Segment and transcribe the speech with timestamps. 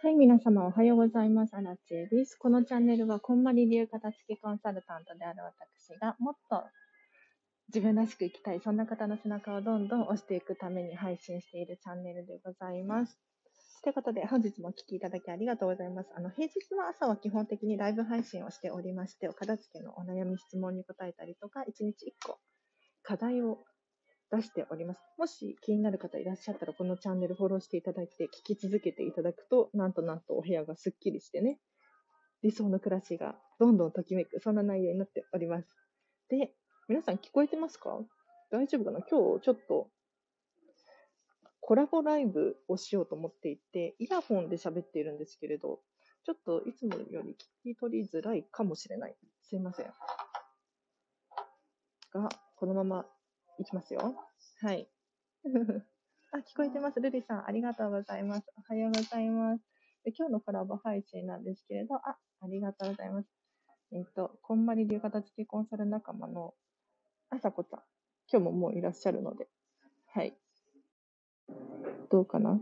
[0.00, 1.56] はい、皆様おはようございます。
[1.56, 2.36] アラチェです。
[2.36, 6.62] このチャンネルは、こんまり流片付けコンサルタントである私が、もっと
[7.66, 13.18] 自分らしく生きたい、そんな方の背中をどんどん押していくために配信しているチャンネルでございます。
[13.82, 16.10] ということで、本日もお聴きいただきありがとうございます。
[16.14, 22.38] あの、平日の朝は基本的にライブ配信をしておりまして、お片付けのお悩み、質問に答えたりとか、1日1個
[23.02, 23.64] 課題を
[24.30, 25.00] 出しております。
[25.16, 31.58] もし気になる方いらっしゃったら、このチャンネルフォローしていただいて、聞き続けていただくと、なんとなんとお部屋がすっきりしてね、
[32.42, 35.68] 理想の暮らしがどんどんときめく、そんな内容になっております。
[36.28, 36.52] で、
[36.88, 37.98] 皆さん聞こえてますか？
[38.50, 39.00] 大丈夫かな？
[39.00, 39.88] 今日ちょっと
[41.60, 45.80] コラボライブをしようと思っていて、イヤホンで喋っているんですけれど、
[46.24, 47.32] ちょっといつもより
[47.64, 49.16] 聞き取りづらいかもしれない。
[49.42, 49.86] すいません。
[52.12, 53.06] が、このまま
[53.58, 54.14] いきますよ。
[54.60, 54.88] はい。
[56.32, 57.00] あ、聞こえてます。
[57.00, 58.46] ルリさん、ありがとうございます。
[58.56, 59.64] おはようございます。
[60.04, 63.28] で今日のコラボ配信なんですけれど、あ、ありがとうございます。
[63.92, 66.54] えっと、こんまり流片付けコンサル仲間の
[67.30, 67.82] あさこさん、
[68.30, 69.48] 今日ももういらっしゃるので、
[70.12, 70.36] はい。
[72.10, 72.60] どうかな？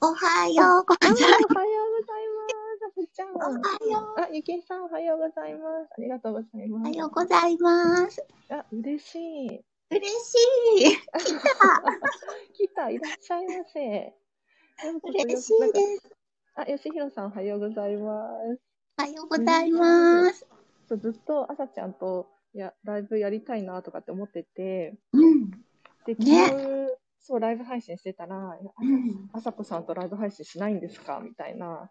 [0.00, 1.24] おはようございます。
[1.24, 2.43] おはようございます。
[2.96, 3.34] あふちゃん。
[3.34, 3.58] おはよ
[4.16, 4.20] う。
[4.20, 5.90] あ、ゆきさん、おはようございます。
[5.98, 6.82] ありがとうございます。
[6.82, 8.24] おはようございます。
[8.50, 9.64] あ、嬉しい。
[9.90, 10.34] 嬉し
[10.78, 10.96] い。
[11.18, 11.82] 来た。
[12.52, 14.14] 来た、いらっしゃいませ。
[15.02, 16.10] 嬉しいです。
[16.54, 18.60] あ、よしひろさん、おはようございます。
[18.98, 20.46] おはようございます。
[20.86, 25.50] そうずっとあさちゃんといやライブやりたいなとかって思ってて、うん、
[26.06, 26.88] で昨日、ね、
[27.18, 31.20] そうライブ配信してたら、うん、あさこさんとライブ配信しないんですか？
[31.24, 31.90] みたいな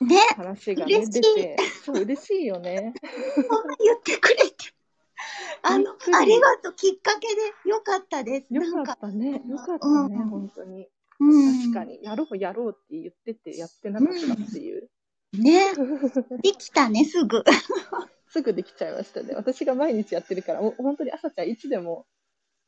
[0.00, 2.94] ね、話が、ね、出て、そう嬉しいよね。
[3.82, 4.74] 言ってくれて。
[5.62, 8.52] あの、ありがとう、きっかけでよかったです。
[8.52, 9.42] よかったね。
[9.46, 10.88] よかったね、うん、本当に。
[11.20, 14.90] うん、確かに、やろうやろうって言ってて、やってなかったっていう。
[15.34, 15.72] うん、ね。
[16.42, 17.44] できたね、すぐ。
[18.28, 19.34] すぐできちゃいましたね。
[19.34, 22.04] 私が毎日やってるから、もう本当に朝ちゃんいつでも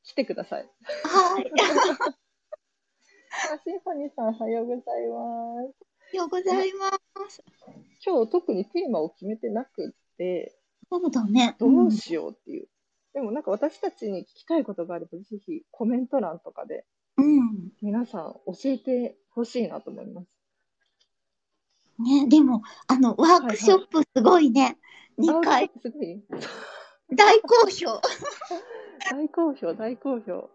[0.04, 0.70] 来てください。
[1.04, 1.50] はい。
[3.52, 5.95] あ、シンフォニーさん、おはようございます。
[6.12, 6.90] ようございま
[7.28, 7.42] す。
[8.04, 10.56] 今日特にテーマを決めてなくって、
[10.90, 11.56] そうだね。
[11.58, 12.68] どうしようっていう。
[13.12, 16.84] でもなんか私たちに聞きたいことがあれば、ぜひコメント欄とかで、
[17.16, 20.28] うん、皆さん教えてほしいなと思います。
[21.98, 24.76] ね、でも、あの、ワークショップすごいね。
[25.16, 25.70] はいはい、2回。
[25.80, 26.22] すごい？
[27.16, 28.00] 大好評。
[29.10, 30.50] 大好評、大好評。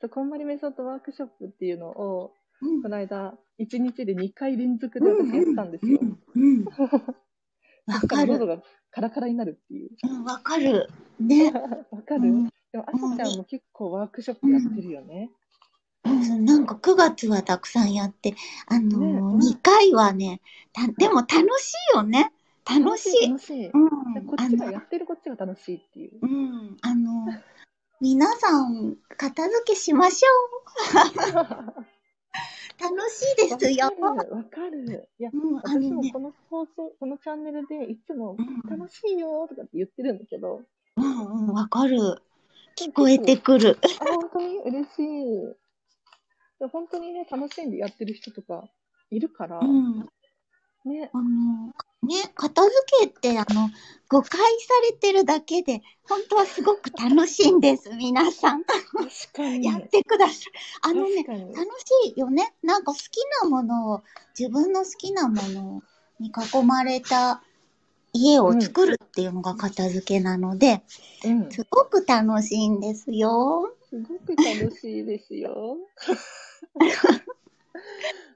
[0.00, 6.00] そう、こんまりメソッドワークショップっていうのを、うん、この間、1日で2回連続で私やったんですよ。
[7.86, 8.32] わ、かる。
[8.32, 9.90] 喉がカラカラになるっていう。
[10.02, 10.88] うん、わかる。
[11.18, 11.52] ね。
[11.90, 15.30] わかる、うん、でも、あさちゃんも結構ワークショップやってるよね。
[16.04, 18.34] うん、なんか9月はたくさんやって、
[18.66, 20.40] あのー、ね、2回はね、
[20.72, 22.32] たでも楽しいよね。
[22.64, 23.28] 楽しい。
[23.28, 23.66] 楽しい。
[23.66, 26.18] うん、こっちがやってるこっちが楽しいっていう。
[26.22, 26.76] うん。
[26.80, 27.26] あの、
[28.00, 31.84] 皆さん、片付けしましょう。
[32.80, 33.90] 楽しいですよ。
[34.00, 34.32] わかる。
[34.32, 35.08] わかる。
[35.18, 38.36] いや、うん、私もこの放送、このチャンネルでいつも
[38.68, 40.62] 楽しいよとかって言ってるんだけど。
[40.96, 41.98] うんうん、わかる。
[42.76, 43.78] 聞こえてくる。
[44.00, 46.68] あ、本当に嬉しい。
[46.72, 48.68] 本当にね、楽しんでやってる人とか
[49.10, 50.00] いるから、うん、
[50.84, 51.10] ね。
[51.12, 53.70] あの、ね、片付けってあの
[54.08, 54.38] 誤解さ
[54.90, 58.64] れてるだけで本当はすごく楽しいんです皆さん。
[58.64, 58.78] 確
[59.34, 59.66] かに。
[59.66, 60.36] やってください。
[60.82, 61.46] あのね楽
[62.06, 62.54] しいよね。
[62.62, 63.04] なんか好き
[63.42, 64.02] なものを
[64.38, 65.82] 自分の好きなもの
[66.18, 67.42] に囲まれた
[68.12, 70.82] 家を作るっていうのが片付けなので、
[71.24, 73.72] うん、すごく楽しいんですよ。
[73.88, 75.76] すごく楽しいですよ。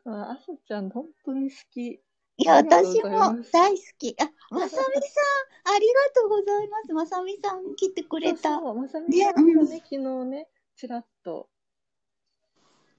[0.06, 2.00] あ、あさちゃん本当に好き
[2.36, 3.10] いや、私も
[3.52, 4.16] 大好き。
[4.18, 6.92] あ、まさみさん、ありがとうございます。
[6.92, 8.58] まさみさん来てくれた。
[8.58, 11.48] そうまさみさんがね、ね昨日ね、ちらっと、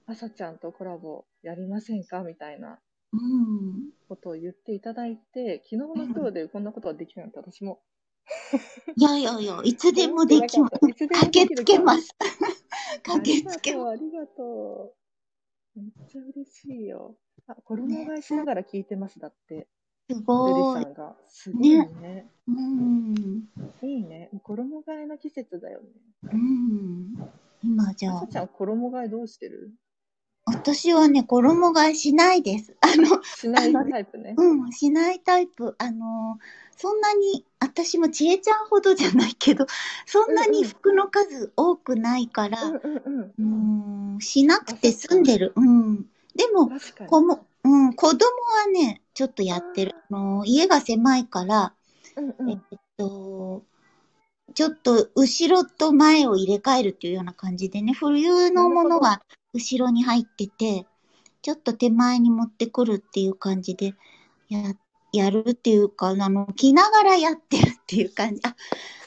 [0.06, 2.22] あさちゃんとコラボやりませんか？
[2.22, 2.78] みたいな
[4.08, 7.82] ことを言っていただいて、昨日の今日でこんなことができるなんて私も。
[8.96, 10.78] いやいやいや、いつでもできます。
[10.80, 12.16] 駆けつけます。
[13.02, 13.90] 駆けつけます。
[13.92, 15.05] ありがとう。
[15.76, 17.16] めっちゃ嬉しいよ。
[17.46, 19.68] あ、衣替えしながら聞いてます、だって。
[20.10, 20.82] すごい。
[20.82, 21.16] さんが。
[21.28, 21.86] すごいね。
[22.00, 23.48] ねうん。
[23.82, 24.30] いいね。
[24.42, 25.88] 衣替えの季節だよね。
[26.32, 27.14] うん。
[27.62, 28.22] 今じゃあ。
[28.22, 29.72] あちゃん、衣替えどうしてる？
[30.46, 32.76] 私はね、衣替えしないです。
[32.80, 34.34] あの、しないタイプね。
[34.36, 35.74] うん、しないタイプ。
[35.78, 36.38] あの、
[36.76, 39.66] そんなに、私もちえちゃんほどじゃないけど、
[40.06, 45.52] そんなに服の数多くないから、うん、うん、しなくて済んでる。
[45.56, 46.02] うん。
[46.34, 46.70] でも、
[47.08, 48.18] こも、うん、子供
[48.64, 49.94] はね、ちょっとやってる。
[50.10, 51.72] あの家が狭いから、
[52.16, 52.50] うんうん。
[52.50, 52.58] えっ
[52.98, 53.64] と、
[54.54, 59.22] ちょっと後ろと前を入れ替えるっていうような感じでね、冬のものは
[59.52, 60.86] 後ろに入ってて、
[61.42, 63.94] ちょっと手前に持ってくるっていう感じで
[64.48, 64.74] や、
[65.16, 68.42] やるっていうか、あの、着ながらやってるっていう感じ。
[68.44, 68.54] あ、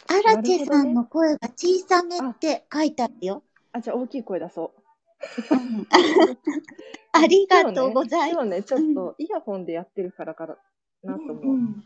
[0.08, 3.44] アラチェさんの声が小さめって書いてあるよ。
[3.72, 4.80] あ、じゃあ大きい声出そう。
[5.52, 5.88] うん
[7.12, 8.44] ありがとうございます。
[8.44, 10.48] 今日ね、ちょっとイヤホンでやってるからか
[11.04, 11.56] なと思う。
[11.56, 11.84] うん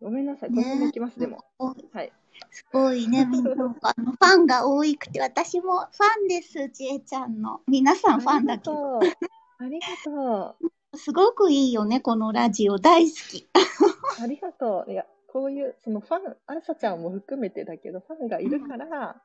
[0.00, 0.50] ごめんなさい。
[0.50, 1.44] とてもきます、でも。
[1.58, 2.12] おはい。
[2.52, 7.60] すごいね、みんなあのファンが多くて、私もファンです、ちえちゃんの。
[7.66, 9.00] 皆さんファンだけど。
[9.00, 10.70] ありがとう。
[10.96, 12.78] すごくいいよね、このラジオ。
[12.78, 13.48] 大好き。
[14.22, 14.90] ありがとう。
[14.90, 19.22] いや、こういう、そのファン、あさちゃんも含めてだけど、ファンがいるから、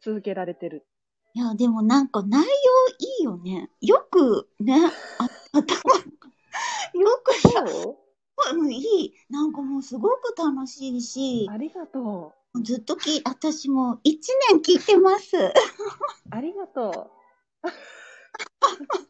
[0.00, 0.86] 続けられてる。
[1.34, 3.70] いや、でもなんか内容いいよね。
[3.82, 4.74] よくね、
[5.18, 5.66] あ頭、
[6.98, 7.98] よくさ、そ
[8.52, 8.66] う？
[8.66, 9.14] ん、いい。
[9.28, 12.32] なんかもうすごく楽しいしう、ありがと
[12.62, 15.36] ずっとき、私も一年聞いてます。
[15.36, 15.52] う。
[16.30, 17.10] ありがと
[17.62, 17.68] ほ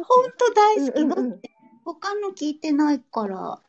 [0.00, 0.86] んと大う。
[0.86, 1.00] 好き。
[1.00, 1.40] うんうんうん
[1.82, 3.60] 他の聞いてないから。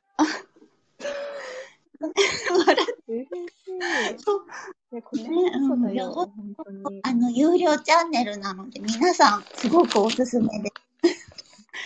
[2.00, 2.76] 笑
[3.08, 4.20] 嬉しい。
[4.20, 4.46] そう
[4.92, 5.86] いや、これねそうだよ。
[5.86, 6.30] うんいや本
[6.66, 7.00] 当に。
[7.04, 10.72] あの、有料チャンネルなので、皆さん、すごくおすすめで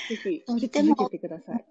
[0.09, 1.65] ぜひ、とっても続けてください。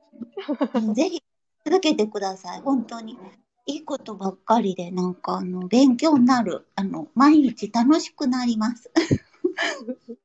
[0.80, 0.94] す。
[0.94, 1.22] ぜひ、
[1.64, 2.60] 続けてください。
[2.60, 3.18] 本当に。
[3.66, 6.66] いいことばっかりで、なんか、あの、勉強になる。
[6.76, 8.90] あの、毎日楽しくなります。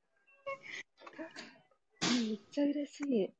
[2.29, 3.33] めっちゃ嬉しい。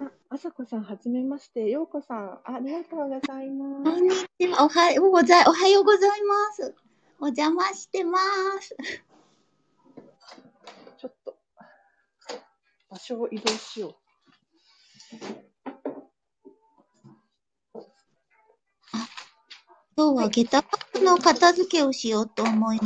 [0.00, 1.68] あ、あさこさん、はじめまして。
[1.68, 3.90] ようこさん、ありがとうございます。
[3.90, 4.64] こんにちは。
[4.64, 6.74] おはようござい、おはようございます。
[7.18, 8.20] お邪魔してま
[8.60, 8.76] す。
[10.98, 11.36] ちょっと、
[12.90, 13.96] 場所を移動しよ
[19.96, 22.80] 今日は下駄箱の片付けをしようと思いっ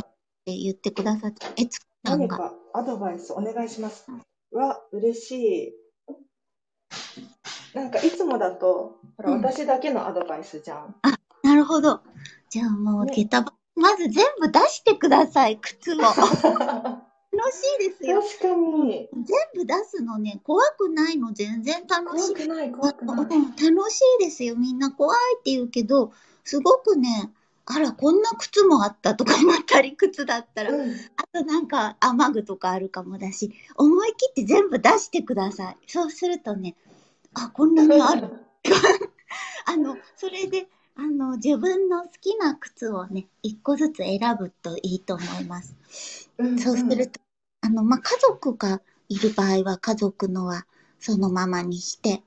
[0.45, 2.37] て言ってくださって、えつかさんが。
[2.39, 4.07] 何かアドバイスお願いします。
[4.57, 5.75] わ、嬉しい。
[7.73, 10.95] なんかいつもだと、ほら、うん私だけのアドバイスじゃん。
[11.43, 12.01] なるほど。
[12.49, 15.97] じゃあもうね下駄箱、まず全部出してください、靴を。
[17.35, 18.21] 楽し確いですよ。
[18.21, 19.09] かに。
[19.11, 22.33] 全部出すのね、怖くないの、全然楽しい。
[22.33, 23.37] 怖くない、怖くない。
[23.37, 24.55] うん楽しいですよ。
[24.55, 26.13] みんな怖いって言うけど、
[26.45, 27.33] すごくね、
[27.65, 30.71] あら、こんな靴もあったとか思ったり、靴だったら。
[30.71, 35.77] うんあとなんか雨具とかあるかもだし、思い切って全部出してください。
[35.87, 36.75] そうするとね、
[37.33, 38.29] あ、こんなにある。
[39.65, 45.75] あの、それで、あの、自分の好きな靴をね、一個ずつ選ぶといいと思います。
[46.37, 47.19] うんそうすると、
[47.61, 50.65] あの、まあ、家族がいる場合は家族のは
[50.99, 52.23] そのままにして、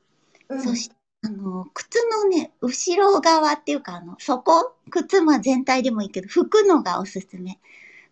[0.49, 7.59] うんそして、あの、靴のね、後ろ側っていうか、あの、底靴ま全体でもいいけど、拭くのがおすすめ。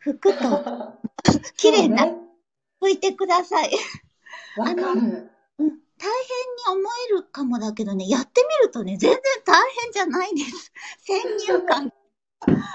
[0.05, 0.65] 拭くと、
[1.57, 2.07] 綺麗にな
[2.81, 3.71] 拭いてください。
[4.57, 4.81] わかる。
[4.81, 5.29] うん、大変に
[6.69, 10.73] 思えるかもだけどね、やってみるとね、全然大変じゃないです。
[11.07, 11.93] 先入観。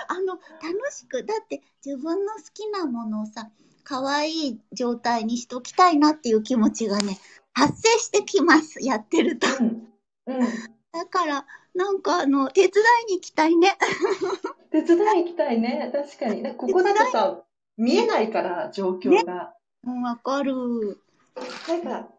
[0.07, 3.49] あの、楽しく、だって自分の好きなものをさ、
[3.83, 7.19] 可愛い状態にしておきたいなっていう気持ちがね、
[7.53, 8.83] 発生してきます。
[8.83, 9.47] やってると。
[9.59, 9.91] うん。
[10.27, 10.39] うん。
[10.91, 12.69] だから、なんかあの、手伝
[13.09, 13.77] いに行きたいね。
[14.71, 15.89] 手伝い行きたいね。
[15.91, 16.43] 確かに。
[16.43, 17.43] かここだとさ、
[17.77, 19.53] 見えないから、状況が。
[19.83, 20.53] うん、わかる。
[21.67, 22.09] なんか、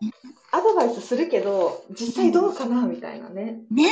[0.50, 3.62] アドバイスするけど、実際どうかなみたいなね。
[3.70, 3.90] ねえ。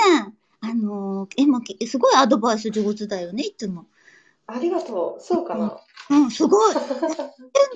[0.62, 3.86] あの、えもきすごいアドバイス上手だよね、いつも。
[4.46, 5.22] ありがとう。
[5.22, 5.80] そうかな。
[6.10, 6.74] うん、すごい。
[6.74, 6.82] 瞬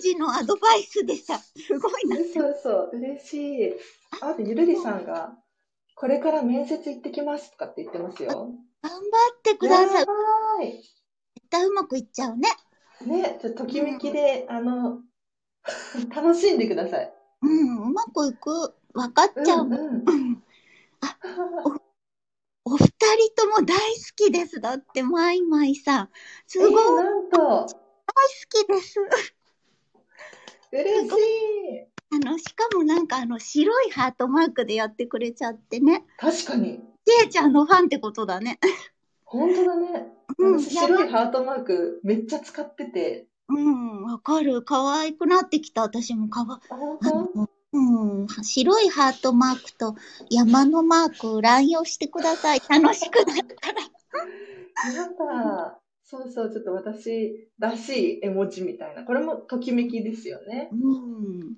[0.00, 2.17] 時のアドバイスでさ、すごいな。
[2.17, 3.73] そうそう、嬉しい。
[4.21, 5.37] あと、ゆるりさんが、
[5.95, 8.29] これから面接行ってきますとかって言ってますよ。
[8.29, 8.99] 頑張
[9.39, 10.07] ってください。
[10.07, 12.49] 絶対うまくいっちゃうね。
[13.07, 15.01] ね、ちょっとときめきで、あの、
[16.15, 17.15] 楽しんでください。
[17.43, 18.75] うん、うまくいく。
[18.93, 19.67] 分かっちゃう。
[19.67, 20.05] うんうん。
[20.07, 20.45] うん
[22.67, 22.95] お二人
[23.37, 23.83] とも大好
[24.17, 24.59] きです。
[24.59, 26.11] だって、マイマイさん。
[26.47, 27.67] すごいえー、なんと、大好
[28.49, 29.01] きです。
[30.73, 31.94] 嬉しい。
[32.14, 36.04] あの、しかもなんかあの、白いハートマークでやってくれちゃってね。
[36.18, 36.80] 確かに。
[37.04, 38.59] ちえちゃんのファンってことだね。
[39.25, 40.06] 本当だね。
[40.38, 43.26] うん私、白いハートマークめっちゃ使ってて。
[43.49, 44.62] うん、わかる。
[44.62, 45.83] 可愛くなってきた。
[45.83, 46.61] 私もかわ、
[47.73, 49.97] うん、白いハートマークと
[50.30, 52.61] 山のマーク乱用してください。
[52.68, 53.83] 楽しくなるから。
[54.92, 55.80] やだ。
[56.04, 59.04] そうそう、ちょっと私らしい絵文字みたいな。
[59.04, 60.68] これもときめきですよね。
[60.73, 61.56] うん。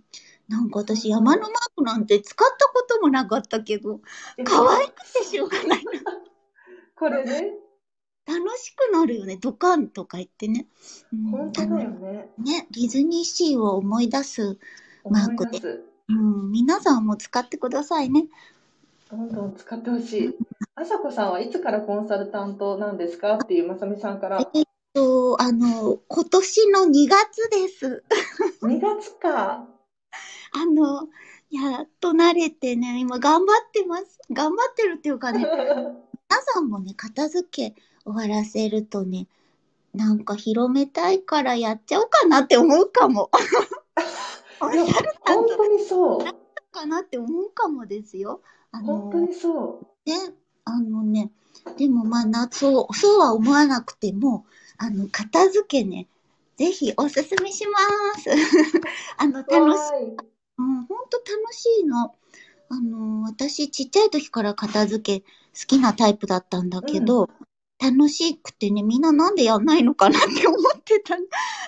[0.48, 4.00] なんか私山のマークなんて使ったこともなかったけど、
[4.44, 5.92] 可愛くてしょうがないな。
[6.94, 7.54] これね。
[8.26, 10.66] 楽しくなるよね、ドカンとか言ってね。
[11.12, 12.32] うん、本当だよね。
[12.38, 14.58] ね、ディズニーシーを思い出す
[15.08, 15.60] マークで。
[16.08, 18.26] うん、皆さんも使ってくださいね。
[19.10, 20.34] どんどん使ってほしい。
[20.74, 23.34] あさこさんはいつからコンサルタントなんですか？
[23.36, 24.40] っていうまさみさんから。
[24.52, 28.02] えっと、あの、今年の2月です。
[28.62, 29.68] 2月か。
[30.56, 31.08] あの、
[31.50, 34.18] やっと慣れてね、今頑張ってます。
[34.32, 37.74] 頑張ってるっていうかね、 皆さんもね、片付け
[38.06, 39.28] 終わらせるとね、
[39.94, 43.30] なんか広めたいからやっちゃおうかなって思うかも。
[44.58, 46.24] 本当にそう。
[46.72, 48.40] かなって思うかもですよ。
[48.72, 50.08] あの本当にそう。
[50.08, 50.34] ね、
[50.64, 51.30] あのね、
[51.76, 54.46] でもまあな、そう、そうは思わなくても、
[54.78, 56.08] あの、片付けね、
[56.56, 57.78] ぜひおすすめしま
[58.18, 58.30] す。
[59.18, 59.80] あの、楽し
[60.22, 60.35] い。
[60.58, 62.14] うん、本当楽しいの。
[62.68, 65.24] あの、私、ちっちゃい時から片付け
[65.58, 67.28] 好きなタイプだったんだけど、
[67.80, 71.16] うん、楽しくてね、みんななんでやんないのかなって思ってた。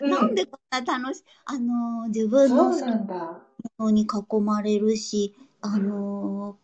[0.00, 2.76] うん、なんでこんな楽しい、あの、自分のも
[3.78, 6.57] のに囲まれるし、あの、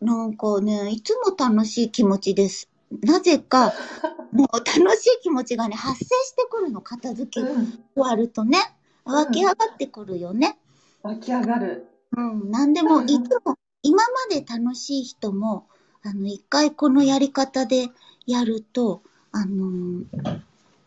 [0.00, 2.68] なんかね、いつも楽しい気持ちです。
[3.02, 3.72] なぜか、
[4.32, 7.56] もう楽しい気持ちがね、発生してくるの、片付け終
[7.96, 8.58] わるとね。
[9.04, 10.58] 湧き上がってくるよね。
[11.02, 11.86] 湧き上がる。
[12.16, 13.12] うん、なんでも、いつ
[13.44, 15.66] も、今まで楽しい人も、
[16.02, 17.88] あの、一回このやり方で
[18.26, 20.04] やると、あの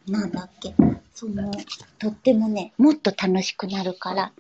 [0.08, 0.76] なんだっけ、
[1.14, 1.52] その、
[2.00, 4.34] とってもね、もっと楽しくなるから。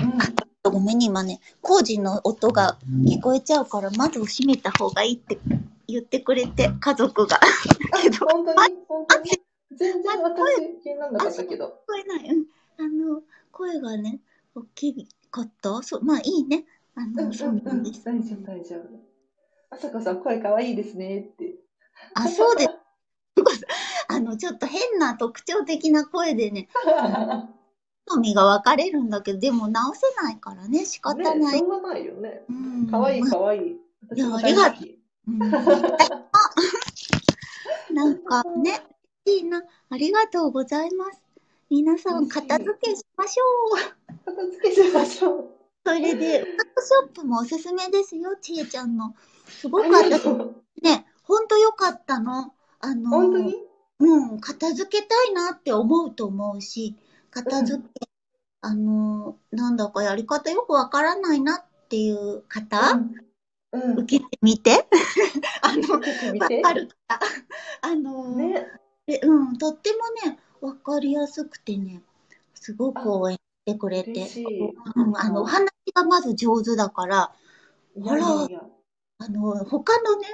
[0.00, 5.38] うん、あ、ごめんね、今ね、工事の音が聞こえちゃうから、窓を閉めた方がいいって
[5.86, 7.40] 言ってくれて、家族が。
[8.02, 9.30] けど、本当に、本当に？
[9.76, 11.64] 全然私気にならなかったけど。
[11.64, 12.28] 聞こえない。
[12.30, 12.46] うん。
[12.78, 14.20] あの、声がね、
[14.54, 16.64] 大きかったそう、まあいいね。
[16.94, 18.04] あの、そうなんです。
[18.04, 18.82] 大丈夫、大丈夫。
[19.70, 21.56] あさこさん、声かわいいですねって。
[22.14, 22.70] あ、そうです。
[24.08, 26.68] あの、ちょっと変な特徴的な声でね、
[28.06, 31.38] 好みが分かれるんだけど、でも直せないからね、仕方ない。
[31.38, 32.44] ね、しょうがないよね。
[32.48, 32.86] うん。
[32.86, 33.72] かわいい、かわいい。
[33.72, 33.76] い
[34.18, 34.88] や、ありがとう。
[35.26, 35.38] うん、
[37.94, 38.82] なんかね、
[39.24, 39.64] いいな。
[39.88, 41.20] ありがとうございます。
[41.70, 43.44] 皆さん、片付けしましょ
[44.00, 44.03] う。
[44.24, 45.50] 片付けしましょう。
[45.86, 49.14] それで、ワークショップもおすすめですよ、ちえちゃんの。
[49.46, 50.18] すごかった。
[50.82, 52.54] ね、ほんとよかったの。
[52.80, 53.54] あの、本当に？
[54.00, 56.96] うん、片付けたいなって思うと思うし、
[57.30, 58.08] 片付け、
[58.62, 63.14] うん、あの、なんだかやり方よくわからないなっていう方、うん
[63.72, 64.86] うん、受けてみて。
[65.62, 66.00] あの、わ
[66.62, 67.20] かるか？
[67.82, 68.66] あの、ね、
[69.22, 72.02] うん、とってもね、わかりやすくてね、
[72.54, 74.26] すごく応援してくれて、
[74.94, 77.32] うん、あの、お話がまず上手だから、
[78.00, 78.26] ほら、
[79.18, 80.26] あの、他のね、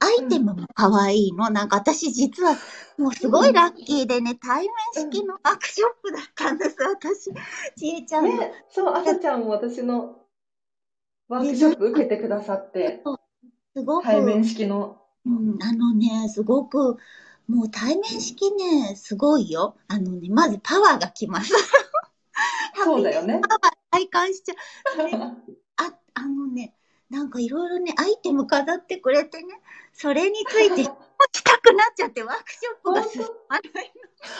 [0.00, 1.46] アイテムも可愛いの。
[1.46, 2.56] うん、なんか私実は
[2.98, 7.32] もうすごいラッキーでね、対面式のワークショップだったんです、私。
[7.76, 10.18] ちえちゃんね、そう、あさちゃんも私の
[11.28, 13.02] ワークショップ受けてくださって、
[13.74, 14.04] すごく。
[14.04, 14.98] 対面式の。
[15.24, 16.98] うん、あのね、すごく、
[17.48, 19.76] もう対面式ね、すごいよ。
[19.88, 21.54] あのね、まずパワーがきます。
[22.84, 23.40] そうだよね。
[23.90, 24.56] 体感しちゃう。
[25.76, 26.74] あ、あのね、
[27.10, 29.60] なんかいろいろね、アイテム飾ってくれてね、
[29.92, 30.96] それについて持
[31.32, 33.92] ちたくなっちゃって、ワークショップが進まない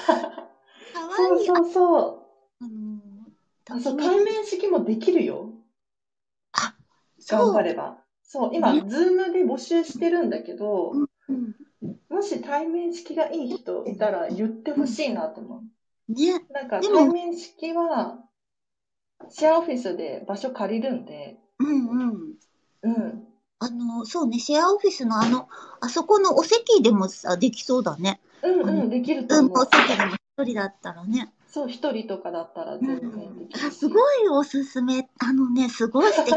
[0.07, 0.55] の。
[0.93, 1.47] かわいい。
[1.47, 2.25] そうそうそう。
[2.61, 5.53] あのー、そう対面式もできるよ。
[7.29, 7.99] 頑張れば。
[8.23, 10.93] そう、今、ね、ズームで募集してるんだけど、
[11.29, 11.55] うん、
[12.09, 15.63] もし対面式がいい人いたら言ってほしいなと思
[16.09, 16.13] う。
[16.13, 16.45] ね。
[16.51, 18.24] なんか対面式は、
[19.31, 21.37] シェアオフィスで場所借りるんで。
[21.59, 22.35] うんうん。
[22.83, 23.25] うん。
[23.59, 25.49] あの、そうね、シェアオフィスのあの、
[25.81, 28.21] あそこのお席でもさ、できそうだね。
[28.43, 29.51] うんうん、できると思う。
[29.51, 31.33] うん、お席でも一人だったらね。
[31.49, 35.09] そう、一人とかだったら全然できる、うん、あ、すごいおすすめ。
[35.19, 36.37] あのね、すごい素敵。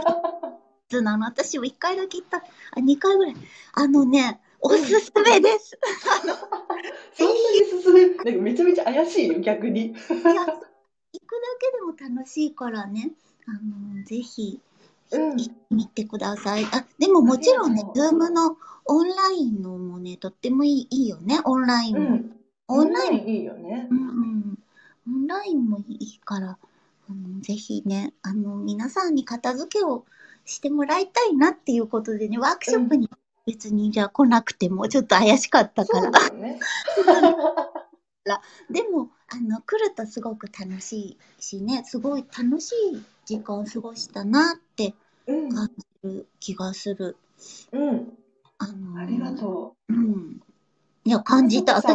[0.90, 1.26] つなの。
[1.26, 2.38] 私も1回だけ行った。
[2.38, 2.44] あ、
[2.80, 3.36] 2回ぐらい。
[3.74, 5.78] あのね、おすすめです。
[7.14, 9.88] そんなに進め、なんかめちゃめちゃ怪しいよ、逆に。
[9.88, 10.67] いや、行
[11.28, 13.12] くだけでも楽しいからね。
[13.46, 14.60] あの、ぜひ、
[15.12, 16.66] うん、行ってみてください。
[16.66, 22.10] あ、でももちろんね、 Zoom のオンラインのもね、とってもいいいいよね、オンラインも。
[22.10, 22.32] うん、
[22.68, 23.88] オンラインいいよね。
[23.92, 24.60] うん、うん。
[25.08, 26.58] オンラインもいいから、
[27.10, 30.06] あのぜひね、あの、皆さんに片付けを
[30.46, 33.10] してもらいたいなっていうことでね、ワークショップに
[33.46, 36.30] 別にじゃあ来なくてもちょっと怪しかったから。
[36.32, 36.60] ね、
[38.70, 44.94] でも、あの、来るとすごく楽しいしね、すごい楽しい時間過ごしたなって
[45.28, 45.50] うん。
[45.50, 45.70] 感
[46.04, 47.18] じる気がする。
[47.74, 48.18] うん。
[48.58, 49.94] あのーありがとう。
[49.94, 50.40] うん。
[51.04, 51.76] いや、感じた。
[51.76, 51.94] 私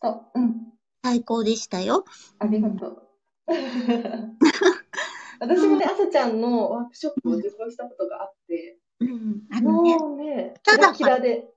[0.00, 0.72] はうん。
[1.02, 2.04] 最高でしたよ。
[2.38, 3.02] ありがとう。
[5.40, 9.42] 私もね、あさちゃんのワークショップを受講したことがあって、うん。
[9.50, 11.48] あのね、ね、ただキラで。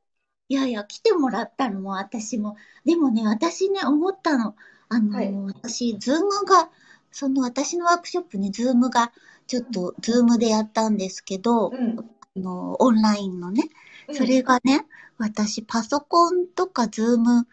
[0.47, 2.57] いやいや、来てもらったのも私も。
[2.85, 4.55] でもね、私ね、思ったの。
[4.93, 5.33] あのーはい。
[5.63, 6.69] 私、 Zoom が、
[7.11, 9.11] その私のワークショップね、 Zoom が、
[9.47, 11.97] ちょっと、 Zoom でやったんですけど、うん。
[11.99, 13.69] あの、オンラインのね、
[14.09, 14.15] うん。
[14.15, 14.85] それがね、
[15.17, 17.47] 私パソコンとか Zoom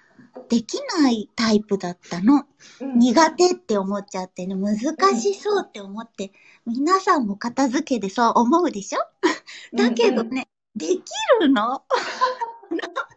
[0.48, 2.44] できないタイプだったの。
[2.80, 2.98] うん。
[2.98, 4.76] 苦手って思っちゃってね、難
[5.20, 6.32] しそうって思って、
[6.66, 9.00] 皆さんも片付けでそう思うでしょ？
[9.76, 11.02] だけどうんね、でき
[11.40, 11.82] るの？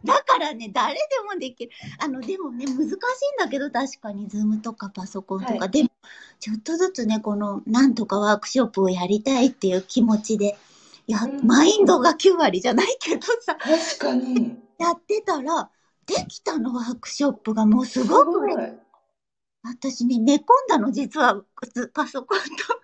[0.04, 1.00] だからね、誰で
[1.32, 1.72] もできる。
[1.98, 2.96] あの、でもね、難しいん
[3.38, 5.70] だけど、確かに、 Zoom とかパソコンとか、はい。
[5.70, 5.90] でも、
[6.40, 10.58] ちょっとずつね、この、なんとかワークショップをやりたいっていう気持ちで、
[11.06, 11.46] いや、うん。
[11.46, 14.58] マインドが9割じゃないけどさ、確かに。
[14.78, 15.70] やってたら、
[16.06, 17.66] できたの、ワークショップが。
[17.66, 18.54] もうすすごくごい。
[19.62, 21.42] 私ね、寝込んだの、実は、
[21.94, 22.82] パソコンと。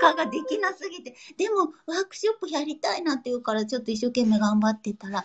[0.00, 1.14] かができなすぎて。
[1.36, 5.24] でも、ワークショップやりたいなって言うから、ちょっと一生懸命頑張ってたら、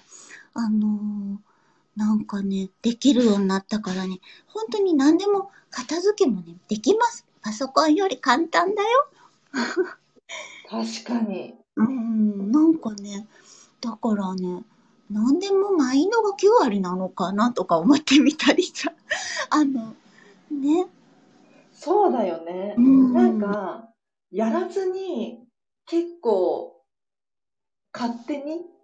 [0.56, 1.56] あのー
[1.96, 7.26] なんかね、できるようになったからね、本当に何でも片付けもね、できます。
[7.42, 8.88] パソコンより簡単だよ。
[10.70, 11.56] 確かに。
[11.78, 13.28] うん、なんかね、
[13.80, 14.64] だからね、
[15.10, 18.92] 何でもマインドが9割なのかなとか思ってみたりさ。
[19.50, 19.96] あの、
[20.52, 20.88] ね。
[21.72, 22.82] そうだよねう。
[22.82, 23.90] んなんか、
[24.32, 25.48] やらずに、
[25.86, 26.82] 結構、
[27.94, 28.75] 勝手に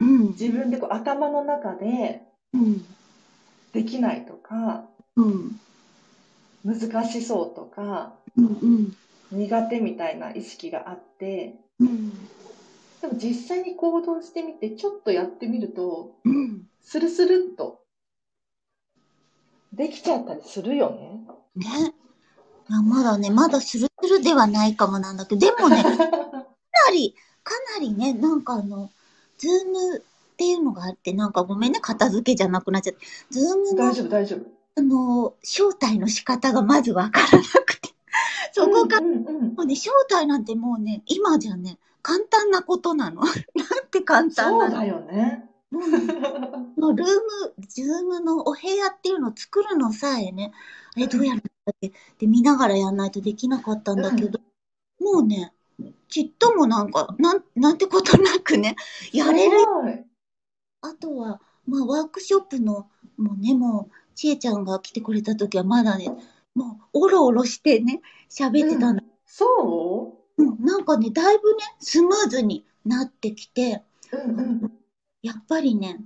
[0.00, 2.84] うん、自分でこう頭の中でうん、
[3.72, 4.84] できないとか、
[5.16, 5.60] うん、
[6.64, 8.96] 難しそうとか、うん、うん。
[9.32, 12.12] 苦手みたいな意識があって、うん
[13.00, 16.64] でも実際に行動してみて、ちょっとやってみると、うん。
[16.82, 17.80] スルスルっと、
[19.72, 21.26] できちゃったりするよね。
[21.56, 21.94] ね。
[22.68, 26.06] いやまだね、まだスルスルではないかもなんだけど、でもね、 かな
[26.92, 28.90] り、かなりね、なんかあの、
[29.40, 30.02] Zoom っ
[30.36, 34.40] ていうのがあって、なんかごめんね、片付けじゃなくなっちゃって、 Zoom の大、丈夫、大丈夫。
[34.76, 37.88] あの、招待の仕方がまずわからなくて、
[38.52, 43.22] そこが、うんうんうんもうね、招待なんてもうね、今じゃね、簡単なことなの。
[43.24, 43.34] なん
[43.90, 44.70] て簡単なの。
[44.70, 45.50] そうだよね。
[45.70, 50.52] もうルーム、ズームのお部屋っていうのを作るのさえね、
[50.96, 54.40] あれどうやるんだっけで見ながらやんないとできなかったんだけど、
[54.98, 55.52] もうね、
[56.08, 58.76] ちっともなんか、なん、なんてことなくね、
[59.12, 59.56] やれる。
[60.82, 66.08] あとは、まあワークショップの、もうね、もう、ちえちゃんが来てくれた時はまだね、
[66.54, 69.02] もう、おろおろしてね、喋ってたんだ。
[69.26, 70.42] そう？
[70.42, 74.72] ん、なんかね、だいぶね、スムーズになってきて、ううんうん。
[75.22, 76.00] やっぱりね、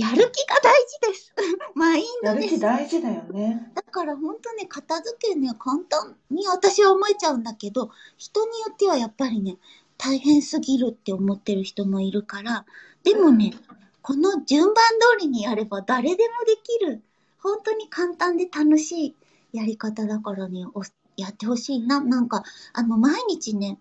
[0.00, 1.34] やる気が大事です。
[1.74, 2.60] マインやる気ドです。
[2.60, 3.70] 大事だよね。
[3.74, 9.58] だから本当ね、片付けね、簡単に私は思えちゃうんだけど、人によってはやっぱりね、
[9.98, 12.64] 大変すぎるって思ってる人もいるから、
[13.02, 13.52] でもね、
[14.00, 17.02] この順番通りにやれば誰でもできる、
[17.42, 19.16] 本当に簡単で楽しい
[19.52, 20.82] やり方だからね、お
[21.16, 22.00] やってほしいな。
[22.00, 23.78] なんか、あの、毎日ね、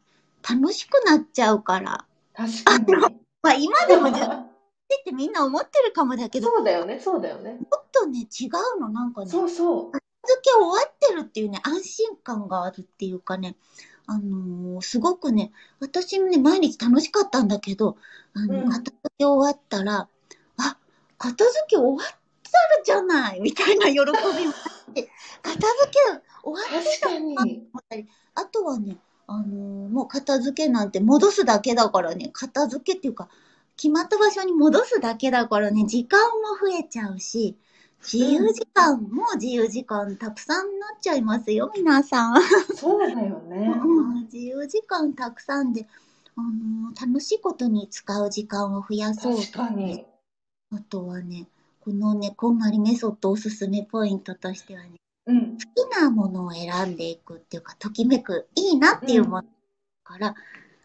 [0.48, 2.06] 楽しくなっちゃうから。
[2.34, 2.94] 確かに。
[3.42, 4.49] まあ今でも順番
[4.96, 7.60] ってみんな思ってるかもだけど、もそうだよね、そうだよね。
[7.62, 8.48] っとね、違
[8.78, 9.30] うの、なんかね。
[9.30, 9.92] そうそう。
[9.92, 13.56] 片付け終わってるっていうね、安心感があるっていうかね、
[14.08, 17.98] あのーすごくね、私もね、毎日楽しかったんだけど、
[18.34, 20.08] あの、うん片付け終わったら、
[20.58, 20.78] あ、
[21.18, 22.18] 片付け終わった
[22.78, 25.10] るじゃないみたいな喜びもあって、
[25.44, 26.00] 片付け
[26.44, 28.98] 終わって確かあとはね、
[29.28, 33.30] あのーもう片付けなんて戻すだけだからね、片付けっていうか、
[33.80, 37.58] 決まった場所に戻すだけだからね、時間も増えちゃうし、
[38.02, 42.42] 自由時間も自由時間たくさんになっちゃいますよ、皆さん。
[42.76, 43.72] そうだよね。
[43.82, 45.88] うん自由時間たくさんで、
[46.36, 49.38] あのー楽しいことに使う時間を増やそう。
[49.38, 50.06] 確かに。
[50.72, 51.48] あとはね、
[51.80, 55.58] このね、こんまりメソッドおすすめポイントとしてはね、うん。
[55.58, 59.48] 好きなものを選んでいくっていうか、ときめく、いいなっていうもの
[60.04, 60.36] から、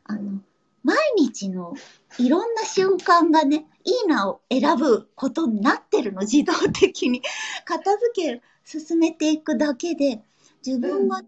[0.04, 0.40] あの、
[0.85, 1.75] 毎日の
[2.18, 7.23] いろんな瞬間がね、いいなを選ぶことになってるの、自動的に。
[7.64, 10.23] 片付け進めていくだけで、
[10.64, 11.23] 自分が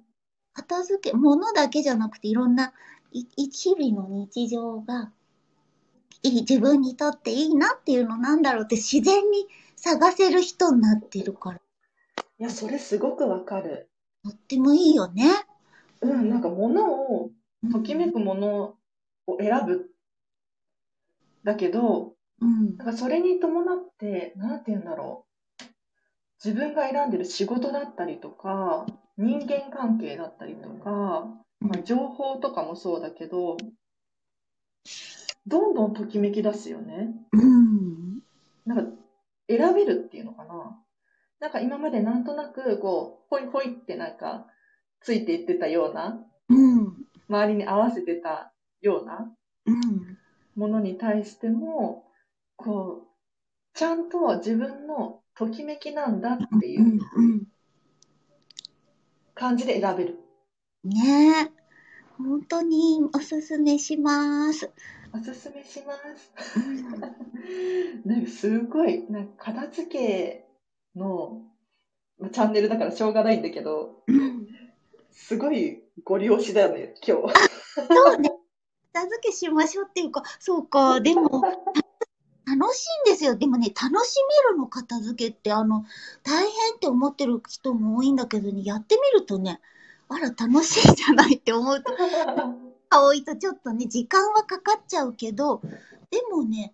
[0.53, 2.75] 片付け、物だけじゃなくていろんな
[3.13, 5.11] 日々の日常が、
[6.23, 11.61] いい、自分にとっていいなっていうのなんだろうって自然に探せる人になってるから。
[12.39, 13.89] いや、それすごくわかる。
[14.23, 15.33] とってもいいよね。
[16.03, 17.31] うん、なんか物を
[17.73, 18.77] ときめくもの
[19.27, 19.91] を選ぶ。
[21.45, 22.77] だけど、うん。
[22.77, 25.27] なんかそれに伴って、なんて言うんだろう。
[26.45, 28.87] 自分が選んでる仕事だったりとか、
[29.17, 31.27] 人間関係だったりとか、
[31.61, 33.57] まあ、情報とかもそうだけど、
[35.47, 37.15] どんどんときめき出すよね。
[37.33, 38.21] うん。
[38.67, 38.93] なんか
[39.49, 40.79] 選べるっていうのかな。
[41.39, 44.47] なんか今までなんとなくこう、ほいほいってなんか
[45.01, 47.07] ついていってたような、うん。
[47.29, 48.53] 周りに合わせてた
[48.87, 49.33] ような
[49.67, 50.19] うん。
[50.55, 52.05] ものに対しても、
[52.57, 57.01] こう、ちゃんと自分のときめきなんだっていう。
[59.35, 60.19] 感じで選べる。
[60.85, 61.67] ねえ。
[62.17, 64.71] 本当におすすめします。
[65.13, 66.33] おすすめします。
[68.07, 70.49] なんかすごい、なんか片付け
[70.95, 71.43] の
[72.19, 74.47] まあチャンネルだからしょうがないんだけど、うん
[75.19, 77.35] すごいご利用しだよね、今日。
[77.75, 78.31] そうね。
[78.97, 81.43] 片付けしましょうっていうか、そうか、 でも、
[82.47, 83.37] 楽しいんですよ。
[83.37, 85.53] でもね、楽しめるの、片付けって。
[85.53, 85.85] あの、
[86.23, 89.61] 大変って思ってる人も多いんだけどね、やってみるとね、
[90.09, 91.93] あら、楽しいじゃないって思うと、
[92.91, 95.61] 多いとちょっとね、時間はかかっちゃうけど、
[96.11, 96.73] でもね、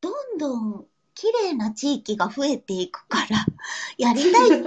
[0.00, 3.44] どんどん綺麗な地域が増えていくから、
[3.98, 4.62] やりたいっ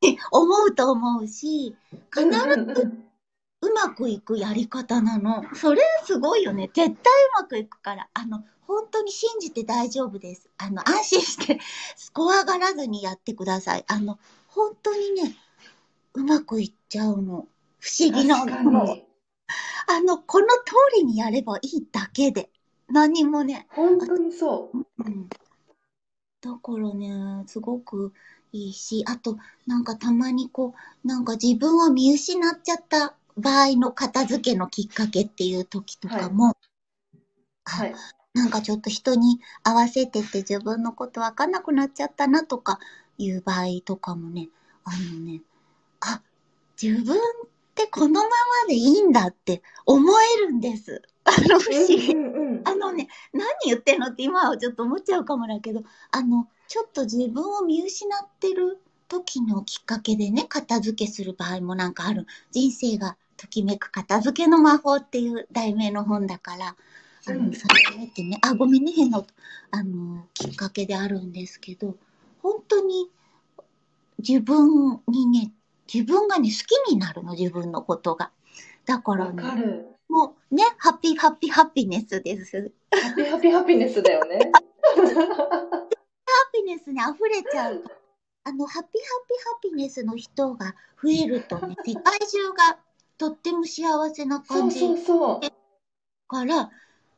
[0.00, 1.76] て思うと思うし、
[2.10, 3.07] 必ず
[3.60, 5.42] うまくいくやり方なの。
[5.54, 6.70] それすごいよね。
[6.72, 6.96] 絶対う
[7.40, 8.08] まくいくから。
[8.14, 10.48] あの、本当に信じて大丈夫です。
[10.58, 11.58] あの、安心して、
[12.12, 13.84] 怖がらずにやってください。
[13.88, 14.18] あの、
[14.48, 15.36] 本当にね、
[16.14, 17.48] うまくいっちゃうの。
[17.80, 18.84] 不思議なの。
[18.84, 19.04] に。
[19.88, 22.50] あの、この通りにやればいいだけで。
[22.88, 23.66] 何もね。
[23.70, 24.78] 本当にそう。
[24.78, 25.28] うん。
[26.40, 28.12] だからね、すごく
[28.52, 36.56] いいし、あと、なんかたまにこう、なんか自分を見失っちゃった場合の片付けのきっかけっていう時とかも、
[37.64, 37.94] あはい。
[38.34, 42.78] なんかちょっと人に合わせてて自分のことわかんなくなっちゃったなとか
[43.16, 44.48] いう場合とかもね、
[44.84, 45.42] あのね、
[46.00, 46.22] あ、
[46.80, 47.20] 自分っ
[47.74, 48.28] てこのまま
[48.68, 50.08] でいいんだって思
[50.40, 51.02] えるんです。
[51.24, 52.14] あの不思議。
[52.64, 62.26] あのね、何言ってんのって今はちょっと思っちゃうかもだけど、あの、ちょっと自分を見失ってる時のきっかけでね、片付けする場合もなんかある。
[62.52, 66.76] 人生がときめく片付けの魔法っていう題名の本だから、
[67.26, 69.28] あの、うんそれってね、あ、ごめんね、変な音、
[69.70, 71.96] あの、きっかけであるんですけど、
[72.42, 73.08] 本当に
[74.18, 75.52] 自分にね、
[75.92, 78.30] 自分がね、好きになるの、自分のことが。
[78.84, 79.86] だからわね、かる。
[80.08, 82.72] もうね、ハッピーハッピーハッピネスです。
[82.90, 84.50] ハッピーハッピーハピネスだよね。
[84.52, 84.60] ハ
[86.52, 87.84] ピネスに溢れちゃう。
[88.44, 89.08] あの、ハッピーハ
[89.68, 92.78] ッピーハピネスの人が増えるとね、世界中が
[93.18, 93.82] とっても幸
[94.14, 95.40] せなそう感じそうそう。
[96.28, 96.70] から、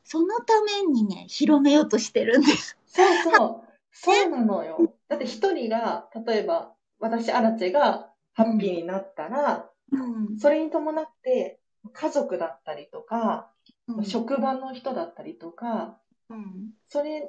[0.04, 2.76] そのためにね、広めようとしてるんです。
[2.86, 3.70] そうそう。
[3.92, 4.94] そうなのよ。
[5.08, 10.38] だって一人が、例えば、私、アラチェがハッピーになったら、うん。
[10.38, 11.60] それに伴って、
[11.92, 13.52] 家族だったりとか、
[13.88, 16.70] うん職場の人だったりとか、うん。
[16.88, 17.28] それ、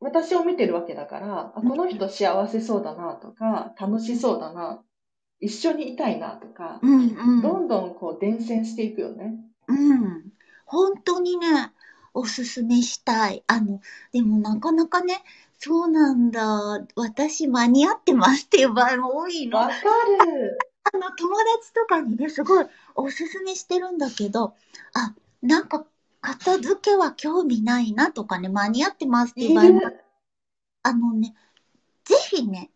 [0.00, 4.82] 私を見てるわけだから、あこの人幸せそうだなとか、楽しそうだな、
[5.40, 6.92] 一緒にいたいなとか、うん。
[6.92, 7.42] うん。
[7.42, 9.36] どんどんこう伝染していくよね。
[9.68, 10.32] うん。
[10.66, 11.72] 本当にね、
[12.12, 13.42] おすすめしたい。
[13.46, 13.80] あの、
[14.12, 15.22] でもなかなかね、
[15.58, 19.58] そうなんだ、私間に合ってますっていう場合も多いの。
[19.58, 20.58] わかる。
[20.92, 24.54] あの、友達とかにね、すごいおすすめしてるんだけど、
[24.94, 25.86] あ、なんか、
[26.20, 29.80] 片付けは興味ないなとかね、間に合ってますっていう場合も、
[30.82, 31.34] あのね、
[32.04, 32.70] ぜひね、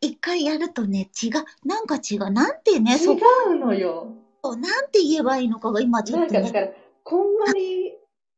[0.00, 1.32] 一回やるとね、違う、
[1.66, 4.14] なんか違う、なんてね、そ違うのよ。
[4.42, 7.92] こ、なんて言えばいいのかが今ちょっとね、なんかだから、こんまり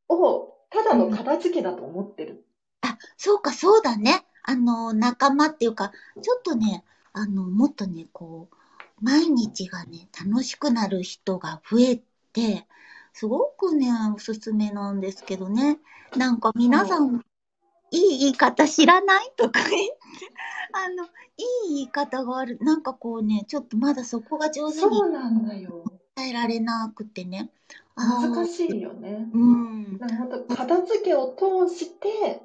[0.08, 2.44] をただの片付けだと思ってる。
[2.80, 4.26] あ、そうか、そうだね。
[4.42, 8.56] あの、仲間っていうか、ちょっとね、あの、もっとね、こう、
[9.00, 12.66] 毎日がね、楽しくなる人が増えて、
[13.12, 15.78] すごくね、おすすめなんですけどね。
[16.16, 17.22] なんか皆さん、
[17.90, 19.32] いい言い方知らない？
[19.36, 19.98] とか言って、
[20.72, 21.08] あの、い
[21.70, 22.58] い言い方がある。
[22.60, 25.84] なんかこうね、ちょっとまだそこが上手にそうなんだよ。
[26.16, 27.50] 伝えられなくてね。
[27.96, 29.28] 難しいよね。
[29.32, 29.98] うん。
[29.98, 32.42] なん片付けを通して、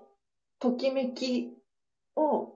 [0.59, 1.53] ときめき
[2.15, 2.53] を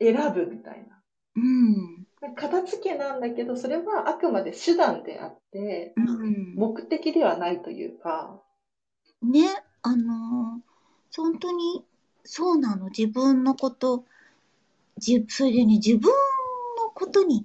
[0.00, 1.00] 選ぶみたいな。
[1.36, 2.06] うん。
[2.36, 6.54] 片付けなんだけど、それはあくまで手段であって、うん。
[6.54, 8.42] 目的ではないというか、
[9.22, 9.48] ね、
[9.82, 10.74] あのー
[11.16, 11.84] 本当に
[12.24, 12.86] そうなの。
[12.86, 14.04] 自分のこと、
[14.98, 16.10] じそれでね、自分
[16.78, 17.44] のことに、